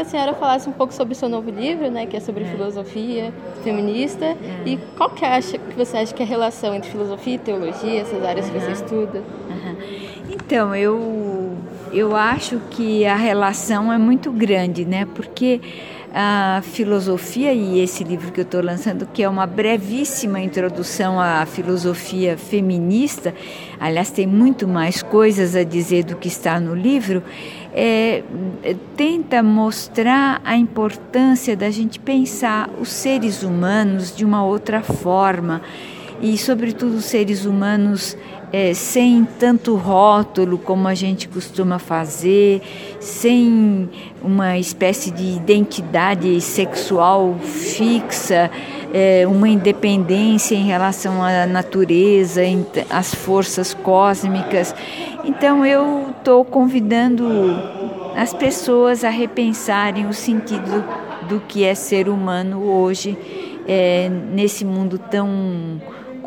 Que 0.00 0.02
a 0.02 0.04
senhora 0.04 0.34
falasse 0.34 0.68
um 0.68 0.72
pouco 0.72 0.94
sobre 0.94 1.12
o 1.12 1.16
seu 1.16 1.28
novo 1.28 1.50
livro, 1.50 1.90
né, 1.90 2.06
que 2.06 2.16
é 2.16 2.20
sobre 2.20 2.44
é. 2.44 2.46
filosofia 2.46 3.32
feminista, 3.62 4.24
é. 4.24 4.36
e 4.64 4.76
qual 4.96 5.10
que, 5.10 5.24
acha, 5.24 5.58
que 5.58 5.76
você 5.76 5.98
acha 5.98 6.14
que 6.14 6.22
é 6.22 6.26
a 6.26 6.28
relação 6.28 6.74
entre 6.74 6.90
filosofia 6.90 7.34
e 7.34 7.38
teologia, 7.38 8.00
essas 8.00 8.24
áreas 8.24 8.46
uhum. 8.46 8.52
que 8.52 8.60
você 8.60 8.72
estuda? 8.72 9.18
Uhum. 9.18 9.76
Então, 10.30 10.74
eu, 10.74 11.56
eu 11.92 12.16
acho 12.16 12.58
que 12.70 13.04
a 13.04 13.16
relação 13.16 13.92
é 13.92 13.98
muito 13.98 14.30
grande, 14.32 14.86
né, 14.86 15.06
porque 15.14 15.60
a 16.12 16.60
filosofia 16.62 17.52
e 17.52 17.80
esse 17.80 18.02
livro 18.02 18.32
que 18.32 18.40
eu 18.40 18.44
estou 18.44 18.62
lançando, 18.62 19.06
que 19.06 19.22
é 19.22 19.28
uma 19.28 19.46
brevíssima 19.46 20.40
introdução 20.40 21.20
à 21.20 21.46
filosofia 21.46 22.36
feminista, 22.36 23.34
aliás, 23.78 24.10
tem 24.10 24.26
muito 24.26 24.66
mais 24.66 25.02
coisas 25.02 25.54
a 25.54 25.62
dizer 25.62 26.04
do 26.04 26.16
que 26.16 26.28
está 26.28 26.58
no 26.58 26.74
livro, 26.74 27.22
é, 27.72 28.24
tenta 28.96 29.42
mostrar 29.42 30.40
a 30.44 30.56
importância 30.56 31.56
da 31.56 31.70
gente 31.70 32.00
pensar 32.00 32.68
os 32.80 32.90
seres 32.90 33.42
humanos 33.42 34.14
de 34.14 34.24
uma 34.24 34.44
outra 34.44 34.82
forma 34.82 35.62
e, 36.20 36.36
sobretudo, 36.36 36.96
os 36.96 37.04
seres 37.04 37.44
humanos 37.44 38.16
é, 38.52 38.74
sem 38.74 39.24
tanto 39.38 39.76
rótulo 39.76 40.58
como 40.58 40.88
a 40.88 40.94
gente 40.94 41.28
costuma 41.28 41.78
fazer, 41.78 42.60
sem 42.98 43.88
uma 44.22 44.58
espécie 44.58 45.10
de 45.10 45.36
identidade 45.36 46.40
sexual 46.40 47.36
fixa, 47.40 48.50
é, 48.92 49.24
uma 49.26 49.48
independência 49.48 50.54
em 50.54 50.66
relação 50.66 51.22
à 51.22 51.46
natureza, 51.46 52.42
às 52.88 53.14
forças 53.14 53.72
cósmicas. 53.72 54.74
Então 55.24 55.64
eu 55.64 56.10
estou 56.18 56.44
convidando 56.44 57.26
as 58.16 58.34
pessoas 58.34 59.04
a 59.04 59.10
repensarem 59.10 60.06
o 60.06 60.12
sentido 60.12 60.84
do 61.28 61.40
que 61.40 61.64
é 61.64 61.74
ser 61.74 62.08
humano 62.08 62.64
hoje, 62.64 63.16
é, 63.68 64.10
nesse 64.32 64.64
mundo 64.64 64.98
tão 64.98 65.80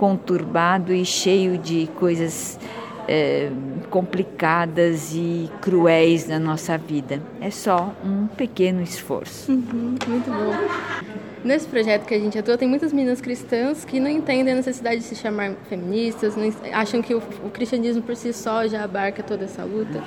conturbado 0.04 0.94
e 0.94 1.06
cheio 1.06 1.58
de 1.58 1.88
coisas 1.96 2.60
é, 3.08 3.50
complicadas 3.89 5.13
e 5.16 5.50
cruéis 5.62 6.28
na 6.28 6.38
nossa 6.38 6.78
vida. 6.78 7.22
É 7.39 7.50
só 7.50 7.96
um 8.04 8.28
pequeno 8.28 8.82
esforço. 8.82 9.50
Uhum, 9.50 9.96
muito 10.06 10.30
bom. 10.30 11.08
Nesse 11.42 11.68
projeto 11.68 12.06
que 12.06 12.13
a 12.13 12.20
gente 12.20 12.38
atua, 12.38 12.58
tem 12.58 12.68
muitas 12.68 12.92
meninas 12.92 13.22
cristãs 13.22 13.86
que 13.86 13.98
não 13.98 14.10
entendem 14.10 14.52
a 14.52 14.58
necessidade 14.58 14.98
de 14.98 15.04
se 15.04 15.16
chamar 15.16 15.54
feministas, 15.70 16.36
não, 16.36 16.54
acham 16.74 17.02
que 17.02 17.16
o, 17.16 17.24
o, 17.46 17.50
cristianismo 17.50 18.02
por 18.02 18.18
si 18.18 18.34
só 18.34 18.68
já 18.68 18.84
abarca 18.84 19.24
toda 19.24 19.46
essa 19.46 19.63
luta. 19.63 20.04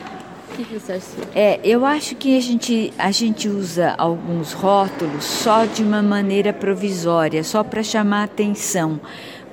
O 0.53 0.57
que 0.57 0.79
você 0.79 0.93
acha? 0.93 1.07
É, 1.35 1.59
eu 1.65 1.87
acho 1.87 2.15
que 2.17 2.37
a 2.37 2.41
gente, 2.41 2.93
a 2.99 3.11
gente 3.11 3.49
usa 3.49 3.95
alguns 3.97 4.53
rótulos 4.53 5.25
só 5.25 5.65
de 5.65 5.83
uma 5.83 6.03
maneira 6.03 6.53
provisória, 6.53 7.43
só 7.43 7.65
para 7.65 7.83
chamar 7.83 8.25
atenção. 8.25 9.01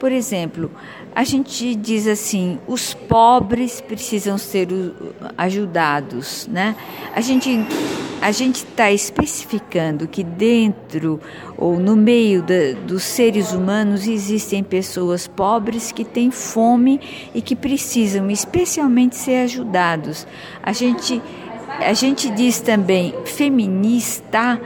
Por 0.04 0.12
exemplo, 0.12 0.70
a 1.16 1.24
gente 1.24 1.76
diz 1.76 2.08
assim, 2.08 2.60
os 2.68 2.94
pobres 2.94 3.80
precisam 3.80 4.38
ser 4.38 4.68
ajudados, 5.38 6.46
né? 6.52 6.76
A 7.16 7.22
gente 7.22 7.66
a 8.22 8.30
gente 8.30 8.66
está 8.66 8.92
especificando 8.92 10.06
que 10.06 10.22
dentro 10.22 11.22
ou 11.58 11.80
no 11.80 11.96
meio 11.96 12.44
da, 12.44 12.74
dos 12.86 13.02
seres 13.02 13.54
humanos 13.54 14.06
existem 14.06 14.62
pessoas 14.62 15.26
pobres 15.26 15.94
que 15.94 16.04
têm 16.04 16.30
fome 16.32 17.00
e 17.34 17.42
que 17.42 17.56
precisam 17.56 18.30
especialmente 18.30 19.16
ser 19.16 19.46
ajudados. 19.46 20.28
A 20.62 20.74
gente 20.74 21.22
a 21.80 21.94
gente 21.94 22.30
diz 22.30 22.60
também 22.60 23.16
feminista, 23.24 24.60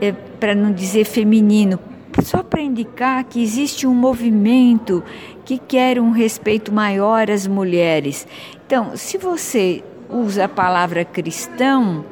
é, 0.00 0.12
para 0.12 0.54
não 0.54 0.72
dizer 0.72 1.04
feminino, 1.04 1.78
só 2.22 2.42
para 2.42 2.60
indicar 2.60 3.24
que 3.24 3.42
existe 3.42 3.86
um 3.86 3.94
movimento 3.94 5.02
que 5.44 5.58
quer 5.58 6.00
um 6.00 6.10
respeito 6.10 6.72
maior 6.72 7.30
às 7.30 7.46
mulheres. 7.46 8.26
Então, 8.66 8.96
se 8.96 9.16
você 9.16 9.82
usa 10.10 10.44
a 10.44 10.48
palavra 10.48 11.04
cristão, 11.04 12.04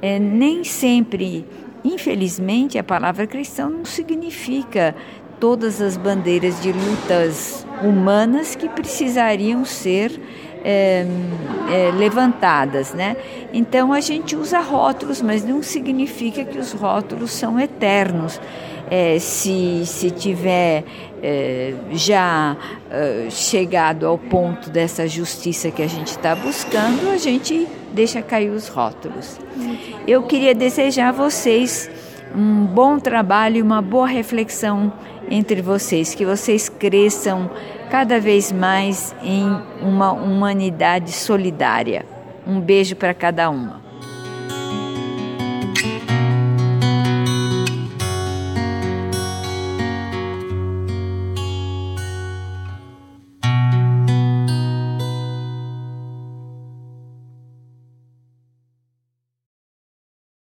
é, 0.00 0.18
nem 0.18 0.64
sempre, 0.64 1.46
infelizmente, 1.84 2.78
a 2.78 2.84
palavra 2.84 3.26
cristão 3.26 3.70
não 3.70 3.84
significa 3.84 4.94
todas 5.40 5.80
as 5.80 5.96
bandeiras 5.96 6.60
de 6.60 6.72
lutas 6.72 7.66
humanas 7.82 8.54
que 8.54 8.68
precisariam 8.68 9.64
ser 9.64 10.20
é, 10.64 11.06
é, 11.70 11.90
levantadas, 11.96 12.94
né? 12.94 13.16
Então 13.52 13.92
a 13.92 14.00
gente 14.00 14.34
usa 14.34 14.60
rótulos, 14.60 15.20
mas 15.20 15.44
não 15.44 15.62
significa 15.62 16.44
que 16.44 16.58
os 16.58 16.72
rótulos 16.72 17.30
são 17.32 17.60
eternos. 17.60 18.40
É, 18.90 19.18
se, 19.18 19.82
se 19.86 20.10
tiver 20.10 20.84
é, 21.22 21.74
já 21.92 22.56
é, 22.90 23.28
chegado 23.30 24.06
ao 24.06 24.18
ponto 24.18 24.68
dessa 24.68 25.08
justiça 25.08 25.70
que 25.70 25.82
a 25.82 25.86
gente 25.86 26.08
está 26.08 26.34
buscando, 26.34 27.10
a 27.10 27.16
gente 27.16 27.66
deixa 27.92 28.20
cair 28.20 28.50
os 28.50 28.68
rótulos. 28.68 29.38
Eu 30.06 30.22
queria 30.24 30.54
desejar 30.54 31.08
a 31.08 31.12
vocês 31.12 31.90
um 32.34 32.66
bom 32.66 32.98
trabalho 32.98 33.56
e 33.58 33.62
uma 33.62 33.80
boa 33.80 34.06
reflexão 34.06 34.92
entre 35.30 35.62
vocês, 35.62 36.14
que 36.14 36.26
vocês 36.26 36.68
cresçam 36.68 37.50
cada 37.94 38.18
vez 38.18 38.50
mais 38.50 39.14
em 39.22 39.48
uma 39.80 40.10
humanidade 40.10 41.12
solidária. 41.12 42.04
Um 42.44 42.58
beijo 42.58 42.96
para 42.96 43.14
cada 43.14 43.48
uma. 43.48 43.83